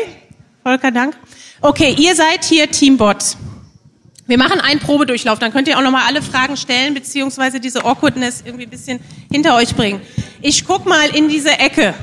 [0.64, 1.16] Volker, Dank.
[1.62, 3.36] Okay, ihr seid hier Teambot.
[4.32, 8.44] Wir machen einen Probedurchlauf, dann könnt ihr auch nochmal alle Fragen stellen, beziehungsweise diese Awkwardness
[8.46, 10.00] irgendwie ein bisschen hinter euch bringen.
[10.42, 11.94] Ich guck mal in diese Ecke.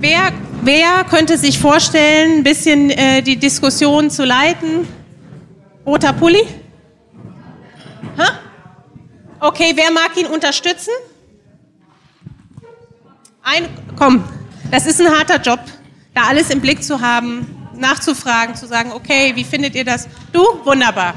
[0.00, 0.32] Wer,
[0.62, 4.88] wer könnte sich vorstellen, ein bisschen äh, die Diskussion zu leiten?
[5.84, 6.42] Roter Pulli?
[8.16, 8.28] Hä?
[9.40, 10.94] Okay, wer mag ihn unterstützen?
[13.42, 14.24] Ein, komm,
[14.70, 15.60] das ist ein harter Job,
[16.14, 20.08] da alles im Blick zu haben, nachzufragen, zu sagen, okay, wie findet ihr das?
[20.32, 20.42] Du?
[20.64, 21.14] Wunderbar.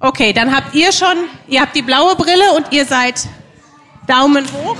[0.00, 3.26] Okay, dann habt ihr schon, ihr habt die blaue Brille und ihr seid
[4.06, 4.76] Daumen hoch.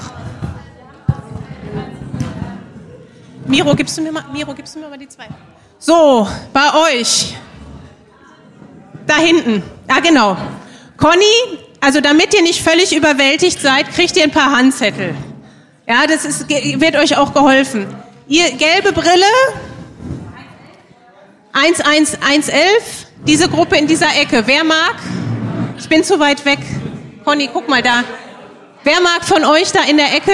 [3.46, 5.26] Miro, gibst du mir mal, Miro, gibst du mir mal die zwei?
[5.78, 7.34] So, bei euch.
[9.06, 9.62] Da hinten.
[9.86, 10.36] Ah, genau.
[10.96, 15.14] Conny, also damit ihr nicht völlig überwältigt seid, kriegt ihr ein paar Handzettel.
[15.86, 17.86] Ja, das ist, wird euch auch geholfen.
[18.26, 19.24] Ihr gelbe Brille,
[21.52, 24.42] 11111, diese Gruppe in dieser Ecke.
[24.46, 24.96] Wer mag?
[25.78, 26.58] Ich bin zu weit weg.
[27.24, 28.04] Conny, guck mal da.
[28.84, 30.32] Wer mag von euch da in der Ecke?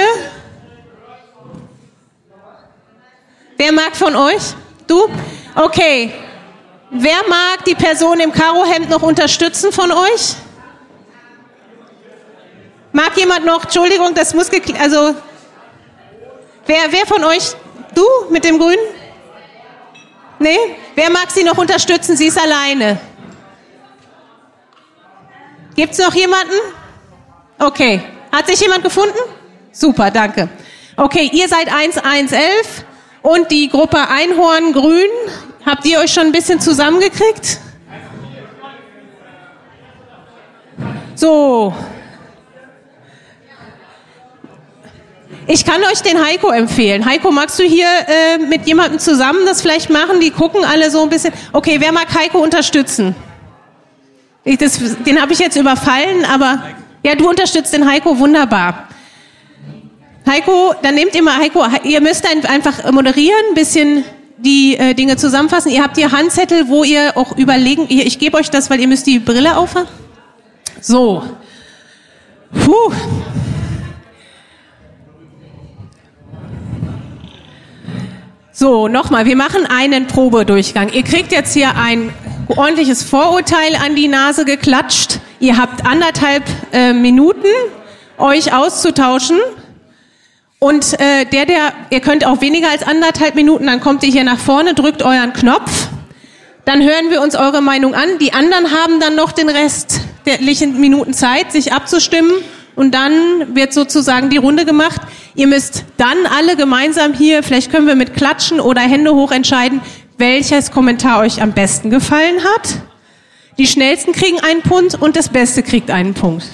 [3.57, 4.55] Wer mag von euch?
[4.87, 5.09] Du?
[5.55, 6.13] Okay.
[6.91, 10.35] Wer mag die Person im Karohemd noch unterstützen von euch?
[12.93, 13.65] Mag jemand noch?
[13.65, 14.81] Entschuldigung, das muss geklärt.
[14.81, 15.15] Also,
[16.67, 17.55] wer, wer von euch?
[17.95, 18.79] Du mit dem Grünen?
[20.45, 20.77] Nee?
[20.95, 22.19] Wer mag sie noch unterstützen?
[22.19, 22.99] Sie ist alleine.
[25.75, 26.53] Gibt's noch jemanden?
[27.59, 28.03] Okay.
[28.31, 29.19] Hat sich jemand gefunden?
[29.73, 30.51] Super, danke.
[30.99, 32.85] Okay, ihr seid 1111
[33.23, 35.09] und die Gruppe Einhorn Grün.
[35.65, 37.59] Habt ihr euch schon ein bisschen zusammengekriegt?
[41.15, 41.73] So.
[45.47, 47.05] Ich kann euch den Heiko empfehlen.
[47.05, 50.21] Heiko, magst du hier äh, mit jemandem zusammen das vielleicht machen?
[50.21, 51.35] Die gucken alle so ein bisschen.
[51.53, 53.15] Okay, wer mag Heiko unterstützen?
[54.43, 56.63] Ich, das, den habe ich jetzt überfallen, aber
[57.03, 58.89] ja, du unterstützt den Heiko wunderbar.
[60.27, 61.63] Heiko, dann nehmt ihr mal Heiko.
[61.83, 64.05] Ihr müsst ein, einfach moderieren, ein bisschen
[64.39, 65.71] die äh, Dinge zusammenfassen.
[65.71, 67.87] Ihr habt hier Handzettel, wo ihr auch überlegen.
[67.87, 69.89] Hier, ich gebe euch das, weil ihr müsst die Brille aufhaben.
[70.81, 71.23] So.
[72.65, 72.93] Puh.
[78.57, 80.93] So, nochmal, wir machen einen Probedurchgang.
[80.93, 82.15] Ihr kriegt jetzt hier ein
[82.47, 85.19] ordentliches Vorurteil an die Nase geklatscht.
[85.41, 87.49] Ihr habt anderthalb äh, Minuten,
[88.17, 89.41] euch auszutauschen.
[90.61, 94.23] Und äh, der, der, ihr könnt auch weniger als anderthalb Minuten, dann kommt ihr hier
[94.23, 95.89] nach vorne, drückt euren Knopf,
[96.65, 98.19] dann hören wir uns eure Meinung an.
[98.21, 102.31] Die anderen haben dann noch den restlichen Minuten Zeit, sich abzustimmen
[102.77, 105.01] und dann wird sozusagen die Runde gemacht.
[105.35, 109.81] Ihr müsst dann alle gemeinsam hier, vielleicht können wir mit Klatschen oder Hände hoch entscheiden,
[110.19, 112.81] welches Kommentar euch am besten gefallen hat.
[113.59, 116.45] Die schnellsten kriegen einen Punkt und das Beste kriegt einen Punkt.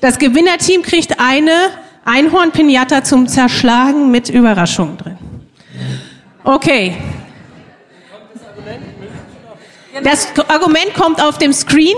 [0.00, 1.52] Das Gewinnerteam kriegt eine
[2.04, 5.18] Einhorn-Pinata zum Zerschlagen mit Überraschung drin.
[6.42, 6.96] Okay.
[10.02, 11.96] Das Argument kommt auf dem Screen.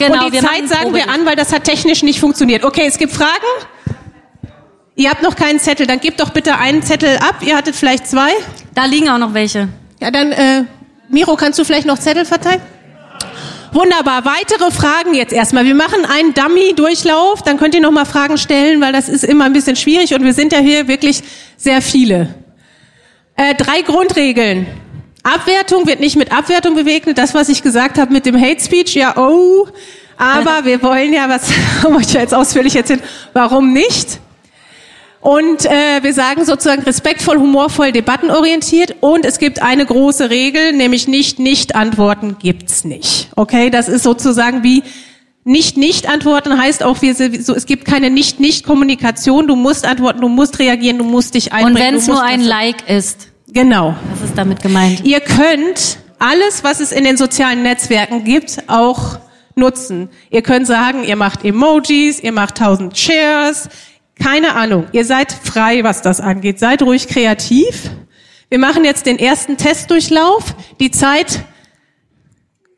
[0.00, 2.64] Genau, und die Zeit sagen wir an, weil das hat technisch nicht funktioniert.
[2.64, 3.30] Okay, es gibt Fragen.
[4.96, 7.36] Ihr habt noch keinen Zettel, dann gebt doch bitte einen Zettel ab.
[7.42, 8.30] Ihr hattet vielleicht zwei.
[8.74, 9.68] Da liegen auch noch welche.
[10.00, 10.64] Ja, dann, äh,
[11.08, 12.60] Miro, kannst du vielleicht noch Zettel verteilen?
[13.72, 14.24] Wunderbar.
[14.24, 15.64] Weitere Fragen jetzt erstmal.
[15.64, 19.44] Wir machen einen Dummy-Durchlauf, dann könnt ihr noch mal Fragen stellen, weil das ist immer
[19.44, 21.22] ein bisschen schwierig und wir sind ja hier wirklich
[21.56, 22.34] sehr viele.
[23.36, 24.66] Äh, drei Grundregeln.
[25.22, 27.18] Abwertung wird nicht mit Abwertung bewegnet.
[27.18, 29.68] Das, was ich gesagt habe mit dem Hate Speech, ja, oh.
[30.16, 31.50] Aber wir wollen ja, was
[31.82, 33.02] haben euch ja jetzt ausführlich erzählt,
[33.32, 34.20] warum nicht?
[35.20, 38.96] Und äh, wir sagen sozusagen respektvoll, humorvoll, debattenorientiert.
[39.00, 43.28] Und es gibt eine große Regel, nämlich nicht nicht antworten gibt's nicht.
[43.36, 44.82] Okay, das ist sozusagen wie
[45.44, 49.46] nicht nicht antworten heißt auch, wir, so, es gibt keine nicht nicht Kommunikation.
[49.46, 51.76] Du musst antworten, du musst reagieren, du musst dich einbringen.
[51.76, 53.94] Und wenn es nur ein Like ist, Genau.
[54.10, 55.04] das ist damit gemeint.
[55.04, 59.18] Ihr könnt alles, was es in den sozialen Netzwerken gibt, auch
[59.56, 60.08] nutzen.
[60.30, 63.68] Ihr könnt sagen, ihr macht Emojis, ihr macht tausend Shares,
[64.20, 64.86] keine Ahnung.
[64.92, 66.58] Ihr seid frei, was das angeht.
[66.58, 67.90] Seid ruhig kreativ.
[68.50, 70.54] Wir machen jetzt den ersten Testdurchlauf.
[70.78, 71.44] Die Zeit,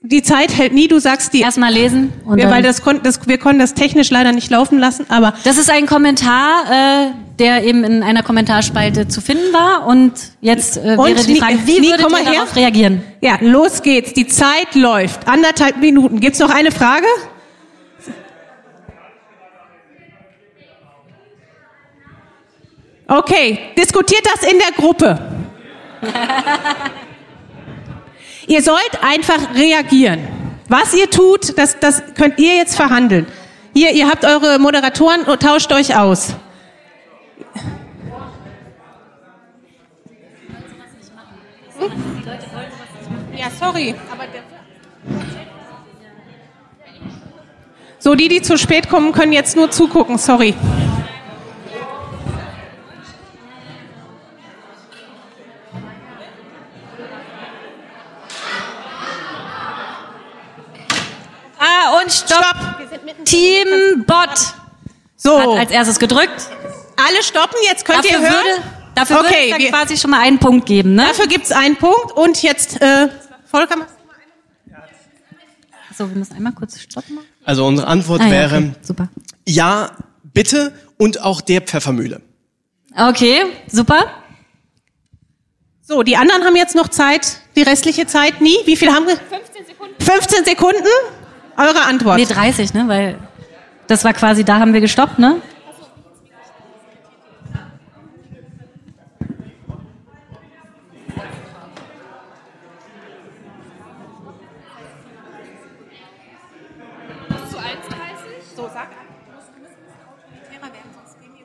[0.03, 0.88] die Zeit hält nie.
[0.88, 4.11] Du sagst die, Erstmal lesen und wir, weil das, kon- das, wir konnten das technisch
[4.11, 7.07] leider nicht laufen lassen, aber das ist ein Kommentar, äh,
[7.38, 9.87] der eben in einer Kommentarspalte zu finden war.
[9.87, 12.33] Und jetzt äh, Und wäre die Frage, wie Nie, würdet ihr her.
[12.35, 13.03] darauf reagieren?
[13.21, 14.12] ja, los geht's.
[14.12, 15.29] Die Zeit läuft.
[15.29, 16.21] Anderthalb Minuten.
[16.21, 17.07] Gibt's noch eine Frage?
[23.09, 25.19] Okay, diskutiert das in der Gruppe.
[28.46, 30.28] ihr sollt einfach reagieren.
[30.68, 33.26] Was ihr tut, das, das könnt ihr jetzt verhandeln.
[33.74, 36.35] Hier, ihr habt eure Moderatoren, tauscht euch aus.
[43.37, 43.94] Ja, sorry,
[48.05, 50.55] So, die, die zu spät kommen, können jetzt nur zugucken, sorry.
[62.03, 63.25] Und stopp!
[63.25, 64.55] Team Bot hat
[65.16, 66.49] So, als erstes gedrückt.
[66.97, 68.33] alle stoppen, jetzt könnt Dafür ihr hören.
[68.33, 68.62] würde,
[68.95, 71.07] dafür würde Okay, ich dann wir- quasi schon mal einen Punkt geben, ne?
[71.09, 73.09] Dafür gibt's einen Punkt und jetzt, äh,
[73.51, 73.77] Volker,
[75.97, 77.18] So, wir müssen einmal kurz stoppen.
[77.45, 78.73] Also unsere Antwort Ah, ja, wäre okay.
[78.83, 79.09] Super.
[79.47, 79.90] ja,
[80.33, 82.23] bitte und auch der Pfeffermühle.
[82.97, 84.07] Okay, super.
[85.83, 88.57] So, die anderen haben jetzt noch Zeit, die restliche Zeit nie.
[88.64, 89.16] Wie viel haben wir?
[89.16, 89.95] 15 Sekunden.
[90.03, 90.87] 15 Sekunden?
[91.57, 92.19] Eure Antwort.
[92.19, 92.88] Nee, 30, ne?
[92.88, 93.19] Weil
[93.87, 95.41] das war quasi, da haben wir gestoppt, ne?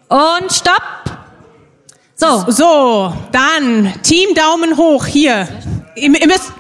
[0.10, 1.04] Und stopp!
[2.16, 5.48] So, So, dann Team Daumen hoch hier.
[5.96, 6.52] Ihr, ihr müsst,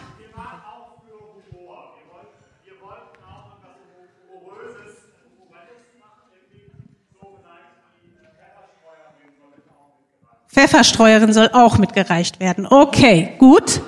[10.57, 12.65] Pfefferstreuerin soll auch mitgereicht werden.
[12.65, 13.79] Okay, gut.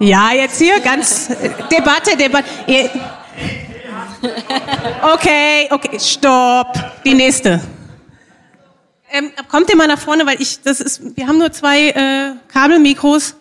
[0.00, 2.48] Ja, jetzt hier ganz äh, Debatte, Debatte.
[5.14, 6.74] Okay, okay, stopp.
[7.04, 7.60] Die nächste.
[9.12, 12.32] Ähm, kommt ihr mal nach vorne, weil ich, das ist, wir haben nur zwei äh,
[12.52, 13.36] Kabelmikros.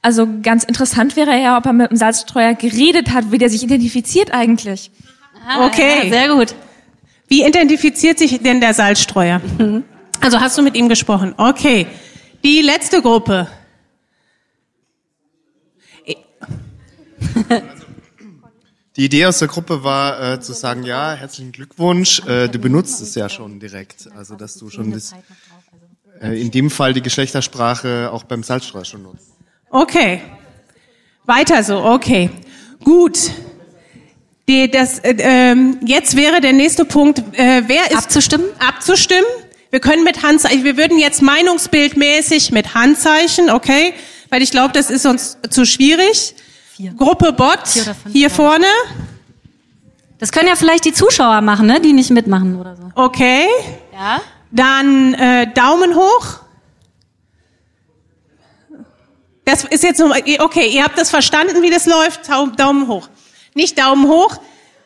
[0.00, 3.62] Also ganz interessant wäre ja, ob er mit dem Salzstreuer geredet hat, wie der sich
[3.62, 4.90] identifiziert eigentlich.
[5.58, 6.08] Okay.
[6.08, 6.54] ja, sehr gut.
[7.28, 9.40] Wie identifiziert sich denn der Salzstreuer?
[10.20, 11.34] Also hast du mit ihm gesprochen?
[11.36, 11.86] Okay.
[12.44, 13.48] Die letzte Gruppe.
[18.96, 23.00] Die Idee aus der Gruppe war äh, zu sagen, ja, herzlichen Glückwunsch, äh, du benutzt
[23.02, 24.08] es ja schon direkt.
[24.16, 25.14] Also dass du schon das,
[26.20, 29.32] äh, in dem Fall die Geschlechtersprache auch beim Salzstreuer schon nutzt.
[29.70, 30.22] Okay.
[31.24, 32.30] Weiter so, okay.
[32.84, 33.32] Gut.
[34.48, 38.46] Die, das, äh, ähm, jetzt wäre der nächste Punkt, äh, wer ist Abzustimmen?
[38.58, 39.24] abzustimmen.
[39.70, 43.94] Wir können mit Handzeichen, wir würden jetzt meinungsbildmäßig mit Handzeichen, okay?
[44.28, 46.34] Weil ich glaube, das ist uns zu schwierig.
[46.96, 48.34] Gruppe Bot, Vier fünf, hier ja.
[48.34, 48.66] vorne,
[50.18, 51.80] Das können ja vielleicht die Zuschauer machen, ne?
[51.80, 52.82] die nicht mitmachen oder so.
[52.96, 53.46] okay.
[53.92, 54.20] Ja?
[54.50, 56.40] Dann äh, Daumen hoch.
[59.44, 62.28] Das ist jetzt nur, okay, ihr habt das verstanden, wie das läuft.
[62.58, 63.08] Daumen hoch.
[63.54, 64.36] Nicht Daumen hoch.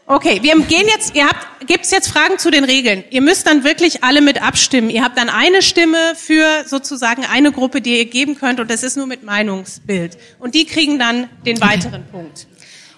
[0.07, 3.05] Okay, wir gehen jetzt, ihr habt, gibt's jetzt Fragen zu den Regeln?
[3.11, 4.89] Ihr müsst dann wirklich alle mit abstimmen.
[4.89, 8.83] Ihr habt dann eine Stimme für sozusagen eine Gruppe, die ihr geben könnt und das
[8.83, 10.17] ist nur mit Meinungsbild.
[10.39, 12.47] Und die kriegen dann den weiteren Punkt.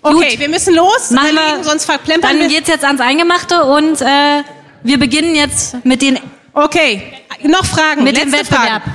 [0.03, 0.39] Okay, Gut.
[0.39, 4.45] wir müssen los, Machen wir- sonst verplempern Dann geht's jetzt ans Eingemachte und äh,
[4.85, 6.18] wir beginnen jetzt mit den
[6.53, 7.03] Okay,
[7.43, 8.05] noch Fragen?
[8.05, 8.83] mit dem Letzte Wettbewerb.
[8.83, 8.93] Fragen.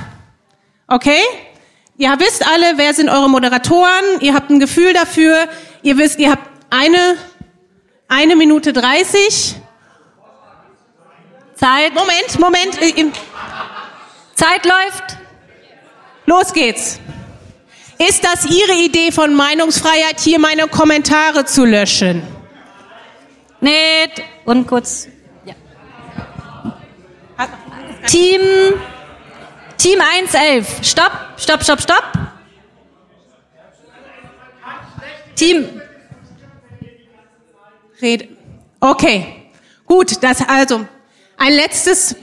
[0.88, 1.20] Okay?
[1.98, 5.48] Ihr wisst alle, wer sind eure Moderatoren, ihr habt ein Gefühl dafür,
[5.82, 7.16] ihr wisst, ihr habt eine,
[8.08, 9.56] eine Minute dreißig.
[11.54, 11.94] Zeit.
[11.94, 13.10] Moment, Moment, äh,
[14.34, 15.16] Zeit läuft.
[16.26, 17.00] los geht's.
[17.98, 22.22] Ist das Ihre Idee von Meinungsfreiheit, hier meine Kommentare zu löschen?
[23.60, 24.10] Nee,
[24.44, 25.08] und kurz.
[25.46, 25.54] Ja.
[28.06, 28.40] Team
[29.78, 30.82] Team 111.
[30.82, 32.04] Stopp, stopp, stopp, stopp.
[35.36, 35.80] Team
[38.06, 38.28] Rede.
[38.78, 39.26] Okay,
[39.84, 40.86] gut, das also
[41.36, 42.14] ein letztes,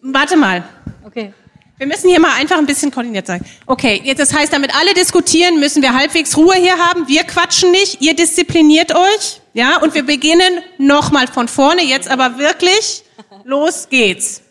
[0.00, 0.62] warte mal.
[1.04, 1.32] Okay.
[1.78, 3.44] Wir müssen hier mal einfach ein bisschen koordiniert sein.
[3.66, 7.08] Okay, jetzt das heißt, damit alle diskutieren, müssen wir halbwegs Ruhe hier haben.
[7.08, 11.82] Wir quatschen nicht, ihr diszipliniert euch, ja, und wir beginnen nochmal von vorne.
[11.82, 13.02] Jetzt aber wirklich,
[13.42, 14.42] los geht's.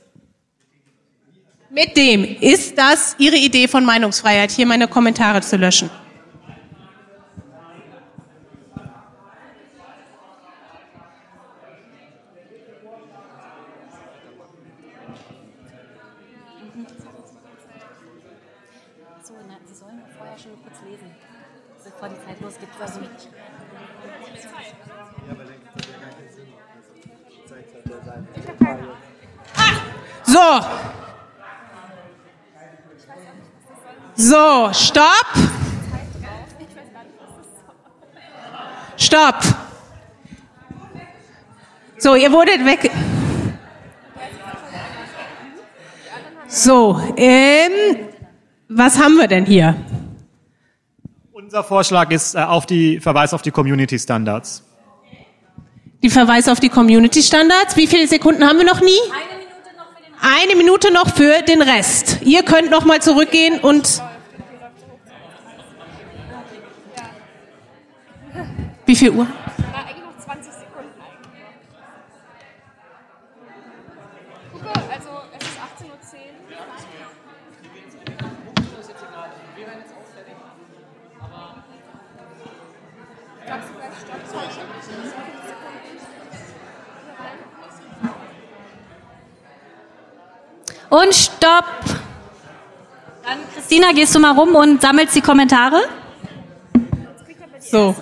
[1.69, 5.89] Mit dem ist das Ihre Idee von Meinungsfreiheit, hier meine Kommentare zu löschen.
[20.17, 21.15] Vorher schon kurz lesen,
[21.83, 22.69] bevor die Zeit losgeht.
[22.79, 22.99] Also
[30.23, 30.61] So.
[34.15, 35.27] So, stopp.
[38.97, 39.35] Stopp.
[41.97, 42.91] So, ihr wurdet weg.
[46.47, 47.71] So, ähm,
[48.69, 49.75] was haben wir denn hier?
[51.51, 54.63] Unser Vorschlag ist äh, auf die Verweis auf die Community Standards.
[56.01, 57.75] Die Verweis auf die Community Standards.
[57.75, 59.01] Wie viele Sekunden haben wir noch nie?
[60.21, 62.19] Eine Minute noch für den Rest.
[62.21, 64.01] Ihr könnt noch mal zurückgehen und
[68.85, 69.27] wie viel Uhr?
[69.75, 70.89] Eigentlich noch 20 Sekunden.
[74.53, 75.57] Gucke, also es ist
[76.15, 76.21] 18.10 Uhr.
[83.51, 84.71] Sagst du gleich Stoppzeichen?
[90.91, 91.65] Und stopp.
[93.23, 95.81] Dann, Christina, gehst du mal rum und sammelst die Kommentare?
[97.59, 97.95] So.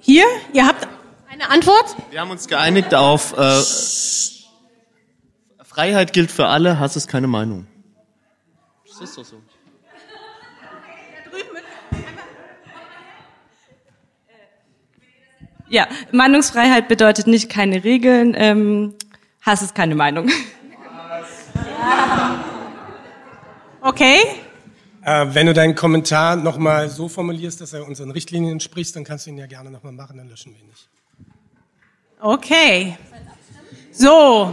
[0.00, 0.24] Hier,
[0.54, 0.88] ihr habt
[1.30, 1.94] eine Antwort?
[2.10, 3.60] Wir haben uns geeinigt auf äh,
[5.62, 7.66] Freiheit gilt für alle, Hass ist keine Meinung.
[8.86, 9.36] Das ist doch so.
[15.68, 18.94] Ja, Meinungsfreiheit bedeutet nicht keine Regeln, ähm,
[19.48, 20.28] Hass ist keine Meinung.
[23.80, 24.20] Okay.
[25.02, 29.24] Äh, wenn du deinen Kommentar nochmal so formulierst, dass er unseren Richtlinien entspricht, dann kannst
[29.24, 30.86] du ihn ja gerne nochmal machen, dann löschen wir ihn nicht.
[32.20, 32.98] Okay.
[33.90, 34.52] So.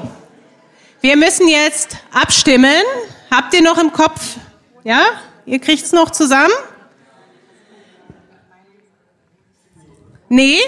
[1.01, 2.81] Wir müssen jetzt abstimmen.
[3.29, 4.37] Habt ihr noch im Kopf?
[4.85, 5.03] Ja?
[5.45, 6.53] Ihr kriegt's noch zusammen?
[10.29, 10.59] Nee?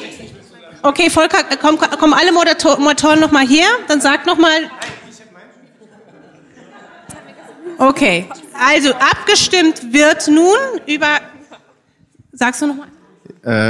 [0.87, 3.67] Okay, Volker, komm, komm alle Moderator- Moderatoren noch mal her.
[3.89, 4.71] Dann sag noch mal.
[7.77, 8.29] Okay.
[8.57, 11.19] Also abgestimmt wird nun über.
[12.31, 12.87] Sagst du noch mal?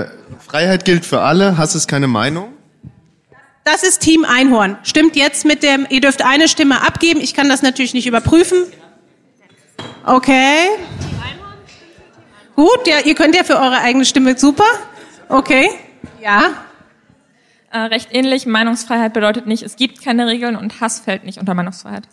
[0.03, 0.05] Äh,
[0.45, 2.53] Freiheit gilt für alle, Hass ist keine Meinung.
[3.63, 4.78] Das ist Team Einhorn.
[4.84, 7.20] Stimmt jetzt mit dem, ihr dürft eine Stimme abgeben.
[7.20, 8.59] Ich kann das natürlich nicht überprüfen.
[10.05, 10.70] Okay.
[12.55, 14.63] Gut, ja, ihr könnt ja für eure eigene Stimme super.
[15.30, 15.70] Okay.
[16.22, 16.66] Ja.
[17.72, 18.45] Äh, recht ähnlich.
[18.45, 22.07] Meinungsfreiheit bedeutet nicht, es gibt keine Regeln und Hass fällt nicht unter Meinungsfreiheit.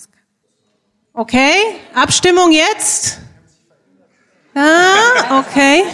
[1.12, 1.52] Okay.
[1.94, 3.18] Abstimmung jetzt.
[4.54, 5.84] Ja, okay.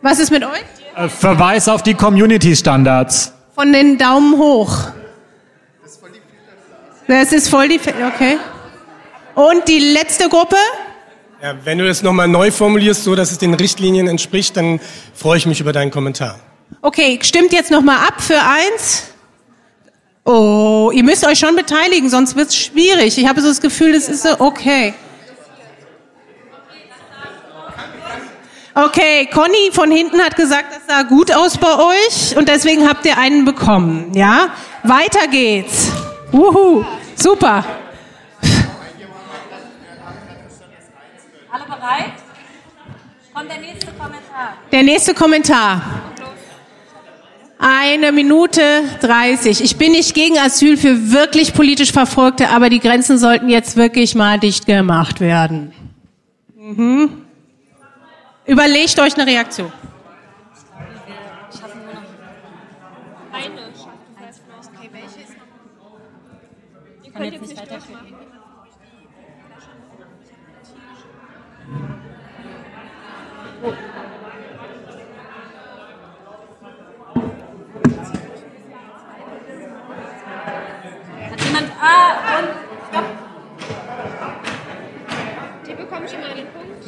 [0.00, 0.64] Was ist mit euch?
[0.96, 3.32] Äh, Verweis auf die Community Standards.
[3.54, 4.92] Von den Daumen hoch.
[7.06, 8.38] Das ist voll die, okay.
[9.34, 10.56] Und die letzte Gruppe?
[11.42, 14.80] Ja, wenn du das nochmal neu formulierst, so dass es den Richtlinien entspricht, dann
[15.14, 16.38] freue ich mich über deinen Kommentar.
[16.80, 19.04] Okay, stimmt jetzt nochmal ab für eins.
[20.24, 23.16] Oh, ihr müsst euch schon beteiligen, sonst wird's schwierig.
[23.18, 24.94] Ich habe so das Gefühl, das ist so, okay.
[28.74, 33.04] Okay, Conny von hinten hat gesagt, das sah gut aus bei euch und deswegen habt
[33.06, 34.12] ihr einen bekommen.
[34.14, 34.50] Ja,
[34.84, 35.90] weiter geht's.
[36.30, 36.84] Wuhu,
[37.16, 37.64] super.
[41.50, 42.12] Alle bereit?
[43.34, 44.58] Kommt der nächste Kommentar.
[44.70, 45.82] Der nächste Kommentar.
[47.90, 48.60] Eine Minute
[49.00, 49.64] 30.
[49.64, 54.14] Ich bin nicht gegen Asyl für wirklich politisch Verfolgte, aber die Grenzen sollten jetzt wirklich
[54.14, 55.72] mal dicht gemacht werden.
[56.54, 57.24] Mhm.
[58.44, 59.72] Überlegt euch eine Reaktion.
[67.02, 68.00] Ihr Kann könnt jetzt nicht weiterführen.
[73.62, 73.87] durchmachen.
[81.88, 82.48] Ah, und.
[82.88, 83.04] Stopp.
[85.66, 86.84] Die bekommen schon mal einen Punkt.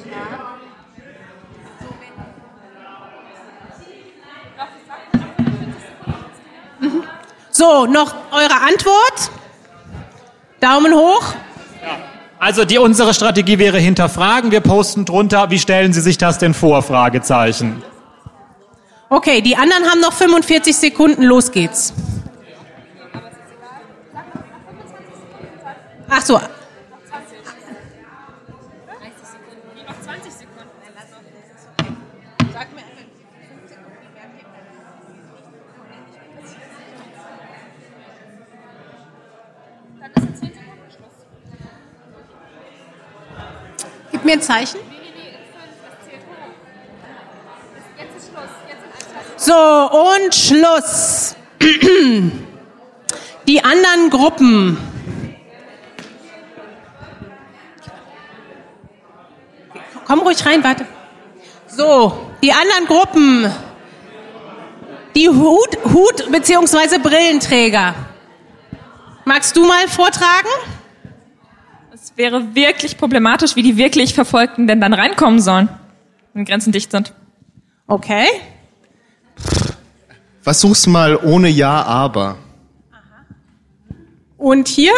[7.50, 9.30] So, noch eure Antwort?
[10.60, 11.34] Daumen hoch.
[12.38, 14.50] Also die, unsere Strategie wäre hinterfragen.
[14.50, 16.82] Wir posten drunter, wie stellen Sie sich das denn vor?
[16.82, 17.82] Fragezeichen.
[19.10, 21.22] Okay, die anderen haben noch 45 Sekunden.
[21.22, 21.92] Los geht's.
[26.10, 26.42] Ach so, Noch
[30.02, 30.70] 20 Sekunden.
[32.52, 32.90] Sag mir einfach.
[40.00, 41.26] Dann ist in 10 Sekunden Schluss.
[44.10, 44.80] gib mir ein Zeichen.
[44.88, 45.44] Nee, nee, nee, in 5.
[45.84, 46.54] Das zählt hoch.
[47.74, 48.52] Das- Jetzt ist Schluss.
[48.68, 49.04] Jetzt sind 1,
[49.36, 51.36] 2, So, und Schluss.
[53.46, 54.78] Die anderen Gruppen.
[60.10, 60.86] Komm ruhig rein, warte.
[61.68, 63.48] So, die anderen Gruppen.
[65.14, 67.94] Die Hut, Hut beziehungsweise Brillenträger.
[69.24, 70.48] Magst du mal vortragen?
[71.94, 75.68] Es wäre wirklich problematisch, wie die wirklich Verfolgten denn dann reinkommen sollen,
[76.34, 77.14] wenn Grenzen dicht sind.
[77.86, 78.26] Okay.
[80.40, 82.36] Versuch's mal ohne Ja, aber.
[84.36, 84.94] Und hier?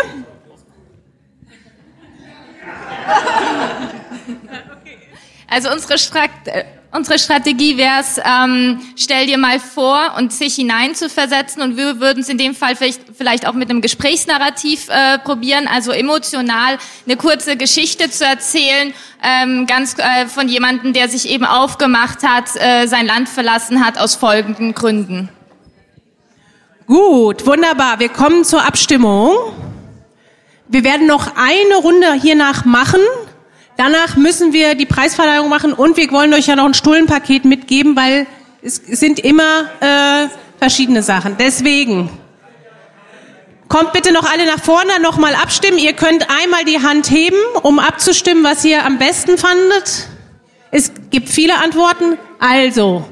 [5.53, 10.55] Also unsere, Strat äh, unsere Strategie wäre es, ähm, stell dir mal vor und sich
[10.55, 13.83] hinein zu versetzen und wir würden es in dem Fall vielleicht, vielleicht auch mit einem
[13.83, 20.95] Gesprächsnarrativ äh, probieren, also emotional eine kurze Geschichte zu erzählen, ähm, ganz äh, von jemandem,
[20.95, 25.29] der sich eben aufgemacht hat, äh, sein Land verlassen hat aus folgenden Gründen.
[26.87, 28.01] Gut, wunderbar.
[28.01, 29.37] Wir kommen zur Abstimmung.
[30.69, 33.01] Wir werden noch eine Runde hiernach machen.
[33.77, 37.97] Danach müssen wir die Preisverleihung machen und wir wollen euch ja noch ein Stullenpaket mitgeben,
[37.97, 38.27] weil
[38.63, 41.37] es sind immer äh, verschiedene Sachen.
[41.39, 42.11] Deswegen
[43.69, 45.79] kommt bitte noch alle nach vorne, nochmal abstimmen.
[45.79, 50.09] Ihr könnt einmal die Hand heben, um abzustimmen, was ihr am besten fandet.
[50.71, 52.19] Es gibt viele Antworten.
[52.39, 53.05] Also,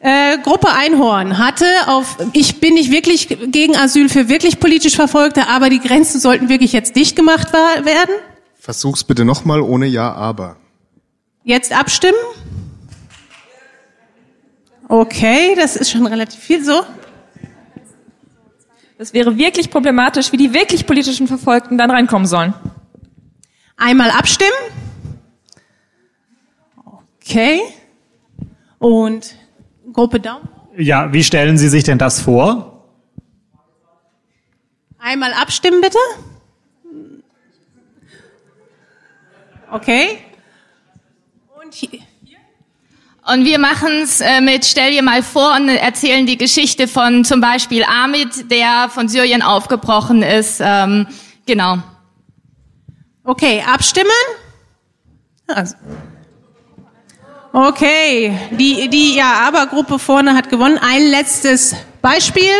[0.00, 5.48] äh, Gruppe Einhorn hatte auf, ich bin nicht wirklich gegen Asyl für wirklich politisch Verfolgte,
[5.48, 8.14] aber die Grenzen sollten wirklich jetzt dicht gemacht werden.
[8.66, 10.56] Versuch's bitte nochmal ohne Ja, aber.
[11.44, 12.18] Jetzt abstimmen.
[14.88, 16.82] Okay, das ist schon relativ viel so.
[18.98, 22.54] Das wäre wirklich problematisch, wie die wirklich politischen Verfolgten dann reinkommen sollen.
[23.76, 24.50] Einmal abstimmen.
[27.20, 27.60] Okay.
[28.80, 29.36] Und
[29.92, 30.48] Gruppe Daumen.
[30.76, 32.84] Ja, wie stellen Sie sich denn das vor?
[34.98, 35.98] Einmal abstimmen bitte.
[39.70, 40.18] Okay.
[41.62, 42.00] Und hier.
[43.28, 47.24] Und wir machen es äh, mit Stell dir mal vor und erzählen die Geschichte von
[47.24, 50.60] zum Beispiel Amit, der von Syrien aufgebrochen ist.
[50.62, 51.08] Ähm,
[51.44, 51.78] genau.
[53.24, 54.10] Okay, abstimmen.
[55.48, 55.74] Also.
[57.52, 60.78] Okay, die, die Ja-Aber-Gruppe vorne hat gewonnen.
[60.78, 62.52] Ein letztes Beispiel.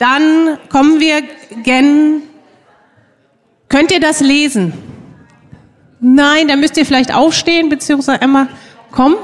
[0.00, 1.22] Dann kommen wir
[1.62, 2.22] gen.
[3.68, 4.89] Könnt ihr das lesen?
[6.00, 8.48] Nein, dann müsst ihr vielleicht aufstehen, beziehungsweise einmal
[8.90, 9.16] kommen.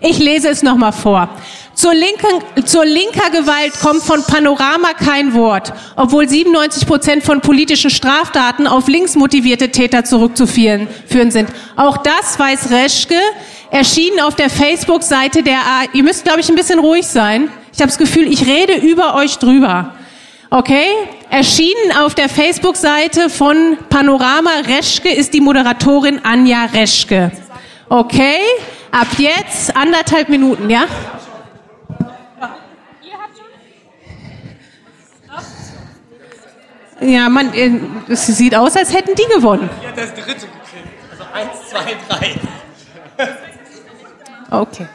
[0.00, 1.28] Ich lese es nochmal vor.
[1.74, 7.90] Zur, linken, zur linker Gewalt kommt von Panorama kein Wort, obwohl 97 Prozent von politischen
[7.90, 11.50] Straftaten auf links motivierte Täter zurückzuführen führen sind.
[11.76, 13.18] Auch das weiß Reschke,
[13.70, 15.82] erschienen auf der Facebook-Seite der A.
[15.92, 17.50] Ihr müsst, glaube ich, ein bisschen ruhig sein.
[17.72, 19.94] Ich habe das Gefühl, ich rede über euch drüber.
[20.50, 20.86] Okay?
[21.30, 27.30] Erschienen auf der Facebook-Seite von Panorama Reschke ist die Moderatorin Anja Reschke.
[27.88, 28.38] Okay?
[28.90, 30.84] Ab jetzt anderthalb Minuten, ja?
[37.00, 37.70] Ja, man, äh,
[38.08, 39.70] es sieht aus, als hätten die gewonnen.
[39.82, 40.88] Ja, das dritte gekriegt.
[41.12, 42.34] Also eins, zwei, drei.
[44.50, 44.86] Okay.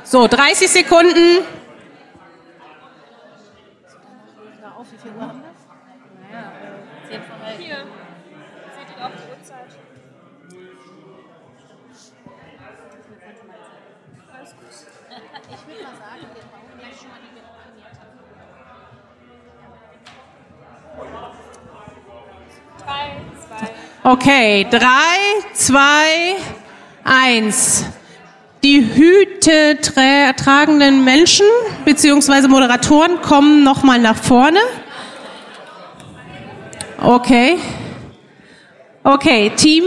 [17.22, 17.40] die
[22.78, 23.70] Drei, zwei.
[24.02, 26.36] Okay, drei, zwei,
[27.04, 27.89] eins.
[28.70, 31.44] Die Hüte trä- tragenden Menschen
[31.84, 34.60] beziehungsweise Moderatoren kommen nochmal nach vorne.
[37.02, 37.56] Okay.
[39.02, 39.82] Okay, Team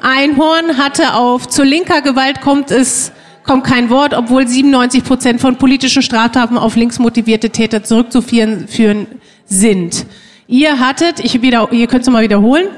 [0.00, 3.10] Einhorn hatte auf zur linker Gewalt kommt es
[3.42, 9.08] kommt kein Wort, obwohl 97 Prozent von politischen Straftaten auf links motivierte Täter zurückzuführen führen
[9.46, 10.06] sind.
[10.46, 12.68] Ihr hattet, ich wieder, ihr könnt es mal wiederholen.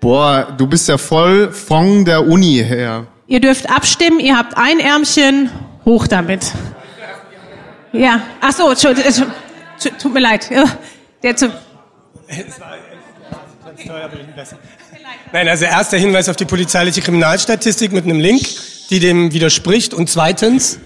[0.00, 3.06] Boah, du bist ja voll Fong der Uni her.
[3.26, 5.50] Ihr dürft abstimmen, ihr habt ein Ärmchen,
[5.84, 6.52] hoch damit.
[7.92, 9.12] Ja, ach so, Entschuldigung,
[9.98, 10.50] tut mir leid.
[10.50, 10.64] Ja,
[11.22, 11.50] Der zu,
[15.32, 18.42] Nein, also erster Hinweis auf die polizeiliche Kriminalstatistik mit einem Link,
[18.90, 19.94] die dem widerspricht.
[19.94, 20.78] Und zweitens,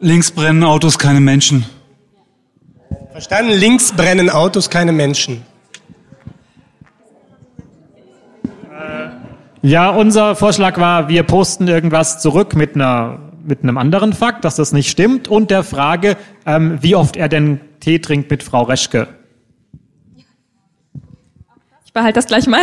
[0.00, 1.66] Links brennen Autos, keine Menschen.
[3.10, 5.44] verstanden, links brennen Autos, keine Menschen.
[9.62, 14.56] Ja, unser Vorschlag war, wir posten irgendwas zurück mit einer mit einem anderen Fakt, dass
[14.56, 18.62] das nicht stimmt und der Frage, ähm, wie oft er denn Tee trinkt mit Frau
[18.62, 19.08] Reschke.
[21.84, 22.62] Ich behalte das gleich mal.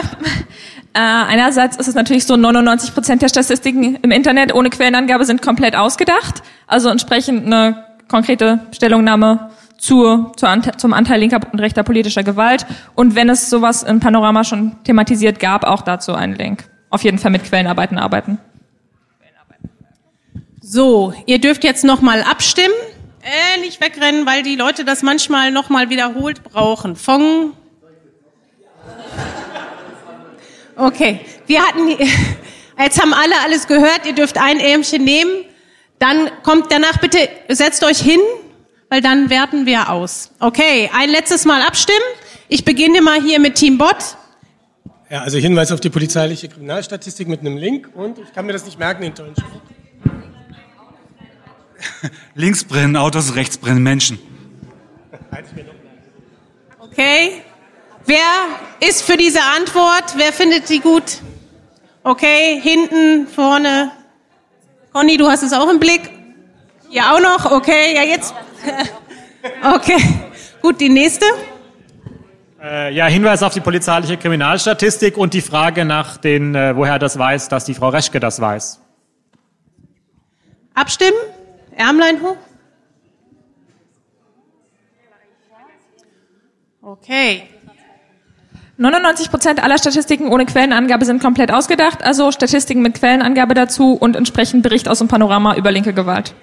[0.97, 5.41] Äh, einerseits ist es natürlich so, 99 Prozent der Statistiken im Internet ohne Quellenangabe sind
[5.41, 6.41] komplett ausgedacht.
[6.67, 12.65] Also entsprechend eine konkrete Stellungnahme zu, zu Ante- zum Anteil linker und rechter politischer Gewalt.
[12.93, 16.63] Und wenn es sowas im Panorama schon thematisiert gab, auch dazu einen Link.
[16.95, 18.37] Auf jeden Fall mit Quellenarbeiten arbeiten.
[20.61, 22.73] so, ihr dürft jetzt nochmal abstimmen.
[23.21, 26.95] Äh, nicht wegrennen, weil die Leute das manchmal nochmal wiederholt brauchen.
[26.95, 27.51] Fong.
[30.77, 31.89] Okay, wir hatten,
[32.79, 35.43] jetzt haben alle alles gehört, ihr dürft ein Ärmchen nehmen.
[35.99, 38.21] Dann kommt danach bitte, setzt euch hin,
[38.87, 40.31] weil dann werten wir aus.
[40.39, 41.99] Okay, ein letztes Mal abstimmen.
[42.47, 44.15] Ich beginne mal hier mit Team Bot.
[45.15, 47.89] Ja, also Hinweis auf die polizeiliche Kriminalstatistik mit einem Link.
[47.93, 49.33] Und ich kann mir das nicht merken, den tollen.
[52.35, 54.19] Links brennen Autos, rechts brennen Menschen.
[56.79, 57.41] Okay.
[58.05, 58.27] Wer
[58.81, 60.03] ist für diese Antwort?
[60.17, 61.21] Wer findet sie gut?
[62.03, 63.93] Okay, hinten, vorne.
[64.91, 66.09] Conny, du hast es auch im Blick?
[66.89, 67.53] Hier auch noch?
[67.53, 68.33] Okay, ja jetzt.
[69.63, 69.97] Okay.
[70.61, 71.25] Gut, die nächste.
[72.65, 77.19] Äh, ja, Hinweis auf die polizeiliche Kriminalstatistik und die Frage nach den, äh, woher das
[77.19, 78.81] weiß, dass die Frau Reschke das weiß.
[80.73, 81.17] Abstimmen.
[81.75, 82.37] Ärmlein hoch.
[86.81, 87.43] Okay.
[88.77, 94.15] 99 Prozent aller Statistiken ohne Quellenangabe sind komplett ausgedacht, also Statistiken mit Quellenangabe dazu und
[94.15, 96.33] entsprechend Bericht aus dem Panorama über linke Gewalt.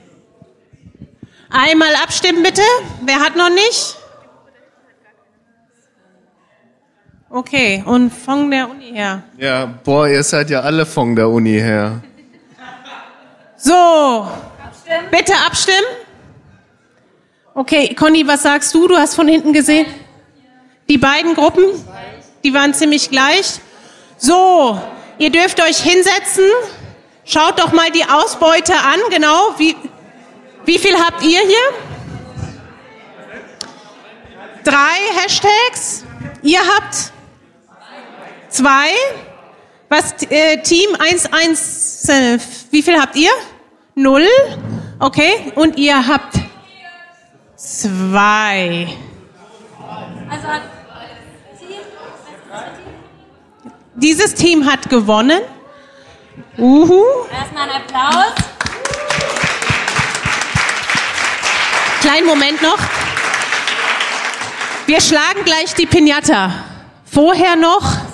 [1.51, 2.63] Einmal abstimmen bitte.
[3.05, 3.97] Wer hat noch nicht?
[7.35, 9.23] Okay, und von der Uni her.
[9.39, 12.03] Ja, boah, ihr seid ja alle von der Uni her.
[13.57, 14.29] So,
[15.11, 15.79] bitte abstimmen.
[17.55, 18.87] Okay, Conny, was sagst du?
[18.87, 19.87] Du hast von hinten gesehen.
[20.91, 21.65] Die beiden Gruppen,
[22.45, 23.61] die waren ziemlich gleich.
[24.19, 24.79] So,
[25.17, 26.45] ihr dürft euch hinsetzen.
[27.25, 29.55] Schaut doch mal die Ausbeute an, genau.
[29.57, 29.75] Wie,
[30.67, 31.69] wie viel habt ihr hier?
[34.65, 36.05] Drei Hashtags.
[36.43, 37.13] Ihr habt
[38.53, 38.89] zwei.
[39.89, 42.39] Was, äh, Team 1-1, äh,
[42.71, 43.31] wie viel habt ihr?
[43.95, 44.27] Null.
[44.99, 45.53] Okay.
[45.55, 46.35] Und ihr habt
[47.57, 48.89] zwei.
[50.31, 50.49] Also
[53.95, 55.43] Dieses Team hat gewonnen.
[56.57, 57.03] Uhu.
[57.31, 58.33] erstmal ein Applaus.
[62.01, 62.79] Kleinen Moment noch.
[64.87, 66.51] Wir schlagen gleich die Pinata.
[67.05, 68.12] Vorher noch.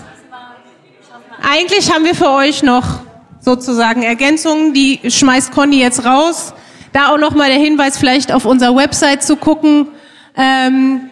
[1.42, 3.00] Eigentlich haben wir für euch noch
[3.40, 4.74] sozusagen Ergänzungen.
[4.74, 6.54] Die schmeißt Conny jetzt raus.
[6.92, 9.88] Da auch noch mal der Hinweis, vielleicht auf unserer Website zu gucken.
[10.36, 11.10] Ähm,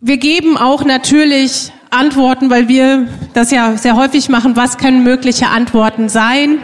[0.00, 4.56] wir geben auch natürlich Antworten, weil wir das ja sehr häufig machen.
[4.56, 6.60] Was können mögliche Antworten sein?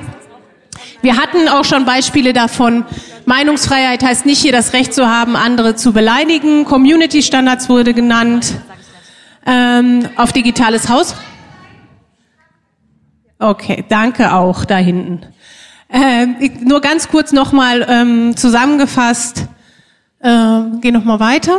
[1.01, 2.85] Wir hatten auch schon Beispiele davon.
[3.27, 6.65] Meinungsfreiheit heißt nicht hier das Recht zu haben, andere zu beleidigen.
[6.65, 8.55] Community Standards wurde genannt.
[9.45, 11.17] Ähm, auf digitales Haus.
[13.43, 15.27] Okay, danke auch da hinten.
[15.91, 19.49] Ähm, ich, nur ganz kurz nochmal ähm, zusammengefasst.
[20.23, 21.59] Ähm, geh noch mal weiter.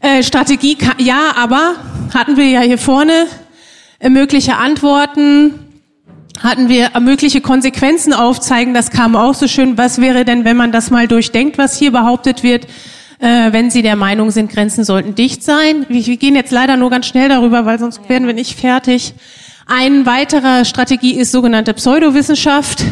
[0.00, 1.74] Äh, Strategie, ja, aber
[2.14, 3.26] hatten wir ja hier vorne
[3.98, 5.66] äh, mögliche Antworten,
[6.42, 8.72] hatten wir äh, mögliche Konsequenzen aufzeigen.
[8.72, 9.76] Das kam auch so schön.
[9.76, 12.64] Was wäre denn, wenn man das mal durchdenkt, was hier behauptet wird?
[13.18, 15.84] Äh, wenn Sie der Meinung sind, Grenzen sollten dicht sein.
[15.90, 19.12] Wir, wir gehen jetzt leider nur ganz schnell darüber, weil sonst werden wir nicht fertig.
[19.72, 22.82] Ein weiterer Strategie ist sogenannte Pseudowissenschaft.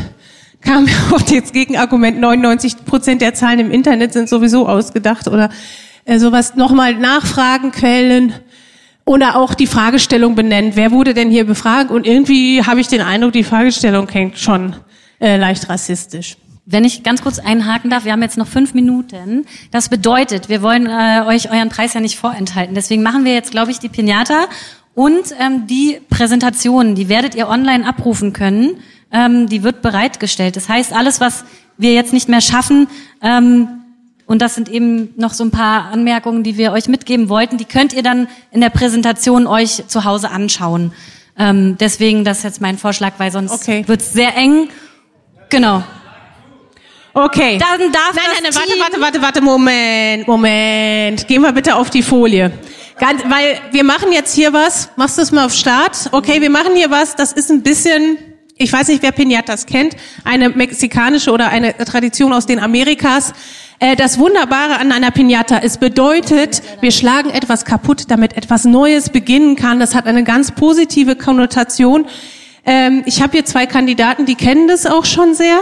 [0.60, 5.50] Kam auf das Gegenargument, 99 Prozent der Zahlen im Internet sind sowieso ausgedacht oder
[6.04, 6.54] äh, sowas.
[6.54, 8.32] Nochmal nachfragen, Quellen
[9.04, 10.76] oder auch die Fragestellung benennen.
[10.76, 11.90] Wer wurde denn hier befragt?
[11.90, 14.76] Und irgendwie habe ich den Eindruck, die Fragestellung klingt schon
[15.20, 16.36] äh, leicht rassistisch.
[16.64, 19.46] Wenn ich ganz kurz einhaken darf, wir haben jetzt noch fünf Minuten.
[19.72, 22.76] Das bedeutet, wir wollen äh, euch euren Preis ja nicht vorenthalten.
[22.76, 24.46] Deswegen machen wir jetzt, glaube ich, die Pinata
[24.98, 28.82] und ähm, die Präsentation, die werdet ihr online abrufen können.
[29.12, 30.56] Ähm, die wird bereitgestellt.
[30.56, 31.44] Das heißt, alles, was
[31.76, 32.88] wir jetzt nicht mehr schaffen,
[33.22, 33.68] ähm,
[34.26, 37.64] und das sind eben noch so ein paar Anmerkungen, die wir euch mitgeben wollten, die
[37.64, 40.92] könnt ihr dann in der Präsentation euch zu Hause anschauen.
[41.38, 43.84] Ähm, deswegen, das ist jetzt mein Vorschlag, weil sonst Okay.
[43.86, 44.68] wird's sehr eng.
[45.48, 45.84] Genau.
[47.14, 47.58] Okay.
[47.58, 51.28] Dann darf Nein, das nein, warte, warte, warte, warte, Moment, Moment.
[51.28, 52.50] Gehen wir bitte auf die Folie.
[52.98, 54.90] Ganz, weil wir machen jetzt hier was.
[54.96, 56.08] Machst du es mal auf Start?
[56.10, 57.14] Okay, wir machen hier was.
[57.14, 58.18] Das ist ein bisschen,
[58.56, 59.94] ich weiß nicht, wer Pinatas kennt,
[60.24, 63.34] eine mexikanische oder eine Tradition aus den Amerikas.
[63.78, 69.10] Äh, Das Wunderbare an einer Pinata, es bedeutet, wir schlagen etwas kaputt, damit etwas Neues
[69.10, 69.78] beginnen kann.
[69.78, 72.06] Das hat eine ganz positive Konnotation.
[72.66, 75.60] Ähm, Ich habe hier zwei Kandidaten, die kennen das auch schon sehr.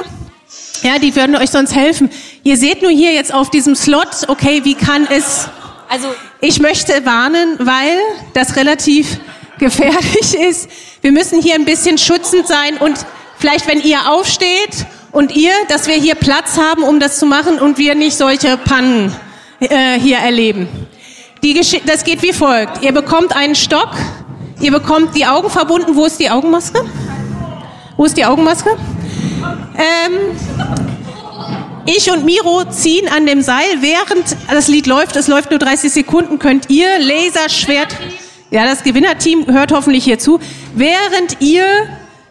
[0.82, 2.08] Ja, die würden euch sonst helfen.
[2.44, 5.50] Ihr seht nur hier jetzt auf diesem Slot, okay, wie kann es...
[5.88, 6.08] Also
[6.40, 7.96] ich möchte warnen, weil
[8.34, 9.18] das relativ
[9.58, 10.68] gefährlich ist.
[11.00, 12.98] Wir müssen hier ein bisschen schützend sein und
[13.38, 17.58] vielleicht, wenn ihr aufsteht und ihr, dass wir hier Platz haben, um das zu machen
[17.58, 19.14] und wir nicht solche Pannen
[19.60, 20.68] äh, hier erleben.
[21.86, 22.82] Das geht wie folgt.
[22.82, 23.90] Ihr bekommt einen Stock,
[24.60, 25.94] ihr bekommt die Augen verbunden.
[25.94, 26.84] Wo ist die Augenmaske?
[27.96, 28.70] Wo ist die Augenmaske?
[29.78, 30.85] Ähm,
[31.86, 35.92] ich und Miro ziehen an dem Seil, während das Lied läuft, es läuft nur 30
[35.92, 37.96] Sekunden, könnt ihr Laserschwert,
[38.50, 40.40] ja, das Gewinnerteam hört hoffentlich hier zu,
[40.74, 41.64] während ihr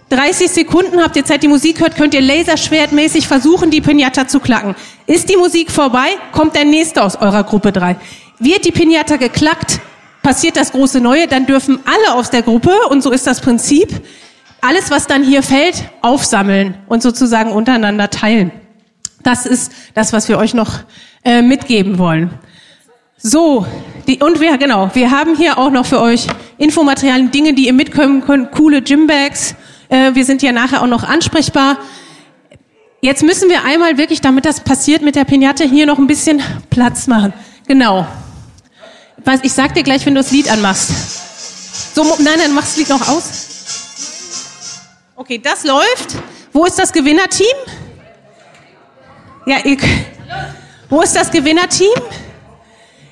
[0.09, 4.39] 30 Sekunden habt, ihr Zeit die Musik hört, könnt ihr laserschwertmäßig versuchen, die Pinata zu
[4.39, 4.75] klacken.
[5.07, 7.95] Ist die Musik vorbei, kommt der nächste aus eurer Gruppe 3.
[8.39, 9.79] Wird die Pinata geklackt,
[10.21, 13.89] passiert das große Neue, dann dürfen alle aus der Gruppe, und so ist das Prinzip,
[14.61, 18.51] alles, was dann hier fällt, aufsammeln und sozusagen untereinander teilen.
[19.25, 20.81] Das ist das, was wir euch noch
[21.23, 22.29] äh, mitgeben wollen.
[23.17, 23.65] So,
[24.07, 26.27] die, und wir, genau, wir haben hier auch noch für euch
[26.59, 29.55] Infomaterialien, Dinge, die ihr mitkommen könnt, coole Gymbags.
[29.89, 31.79] Äh, wir sind ja nachher auch noch ansprechbar.
[33.01, 36.43] Jetzt müssen wir einmal wirklich, damit das passiert mit der Pinata, hier noch ein bisschen
[36.69, 37.33] Platz machen.
[37.67, 38.05] Genau.
[39.41, 41.95] Ich sag dir gleich, wenn du das Lied anmachst.
[41.95, 43.23] So, nein, nein, machst das Lied noch aus.
[45.15, 46.15] Okay, das läuft.
[46.53, 47.55] Wo ist das Gewinnerteam?
[49.45, 49.77] Ja, ihr,
[50.89, 51.93] wo ist das Gewinnerteam?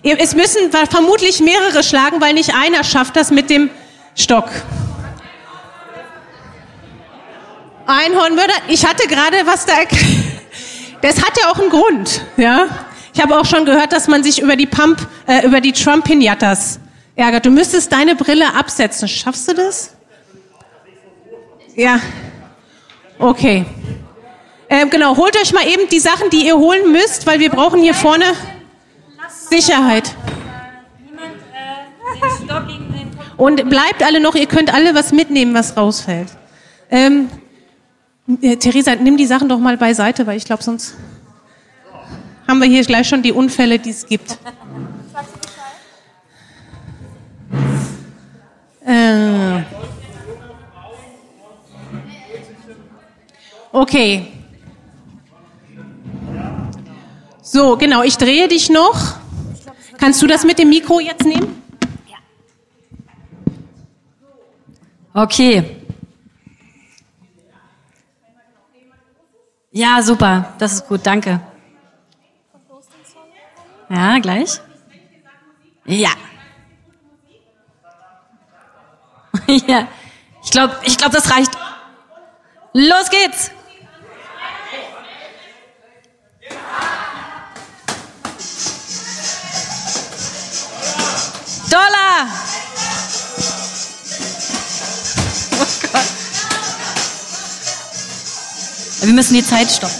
[0.02, 3.70] Es müssen vermutlich mehrere schlagen, weil nicht einer schafft das mit dem
[4.16, 4.50] Stock.
[7.86, 8.54] Einhornmörder.
[8.68, 9.74] Ich hatte gerade was da.
[11.02, 12.68] Das hat ja auch einen Grund, ja.
[13.14, 16.80] Ich habe auch schon gehört, dass man sich über die Pump, äh, über die Trump-Pinatas
[17.18, 17.46] ärgert.
[17.46, 19.10] Du müsstest deine Brille absetzen.
[19.10, 19.94] Schaffst du das?
[21.76, 22.00] Ja.
[23.20, 23.66] Okay.
[24.74, 27.80] Ähm, genau, holt euch mal eben die Sachen, die ihr holen müsst, weil wir brauchen
[27.80, 28.26] hier vorne
[29.30, 30.16] Sicherheit.
[33.38, 36.30] Und bleibt alle noch, ihr könnt alle was mitnehmen, was rausfällt.
[36.90, 37.30] Ähm,
[38.42, 40.96] äh, Theresa, nimm die Sachen doch mal beiseite, weil ich glaube, sonst
[42.48, 44.40] haben wir hier gleich schon die Unfälle, die es gibt.
[48.88, 49.62] Äh.
[53.72, 54.33] Okay.
[57.46, 59.18] So, genau, ich drehe dich noch.
[59.98, 61.62] Kannst du das mit dem Mikro jetzt nehmen?
[65.14, 65.76] Okay.
[69.72, 70.54] Ja, super.
[70.58, 71.02] Das ist gut.
[71.04, 71.42] Danke.
[73.90, 74.62] Ja, gleich.
[75.86, 76.12] Ja.
[79.68, 79.88] ja.
[80.44, 81.52] Ich glaube, ich glaube, das reicht.
[82.72, 83.52] Los geht's.
[95.60, 96.02] Oh Gott.
[99.02, 99.96] Wir müssen die Zeit stoppen.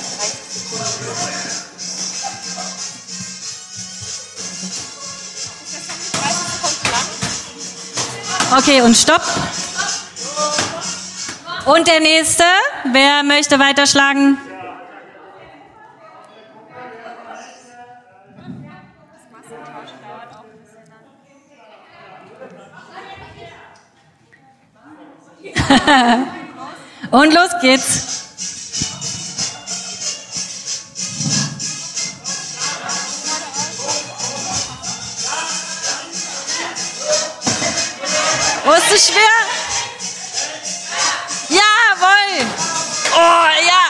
[8.58, 9.24] Okay, und stopp.
[11.66, 12.44] Und der nächste,
[12.92, 14.38] wer möchte weiterschlagen?
[27.12, 28.24] und los geht's.
[38.66, 39.22] Oh, ist das schwer?
[41.50, 42.46] Jawohl!
[43.16, 43.84] Oh, ja!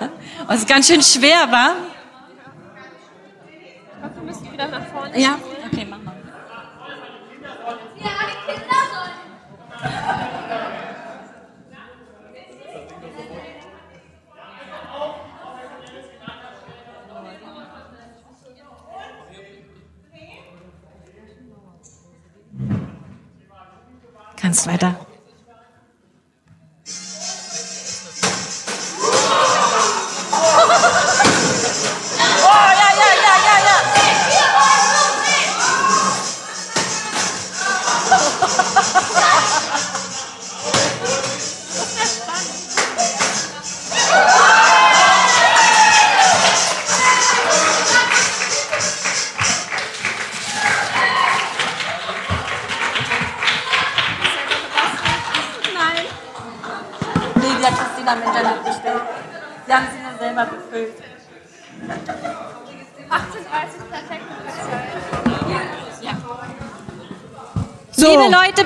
[0.48, 1.89] oh, ist ganz schön schwer, wa?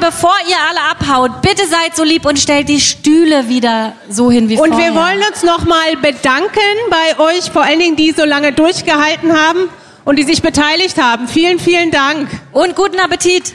[0.04, 4.48] Bevor ihr alle abhaut, bitte seid so lieb und stellt die Stühle wieder so hin
[4.50, 4.92] wie Und vorher.
[4.92, 9.70] wir wollen uns nochmal bedanken bei euch, vor allen Dingen, die so lange durchgehalten haben
[10.04, 11.26] und die sich beteiligt haben.
[11.26, 12.28] Vielen, vielen Dank.
[12.52, 13.54] Und guten Appetit.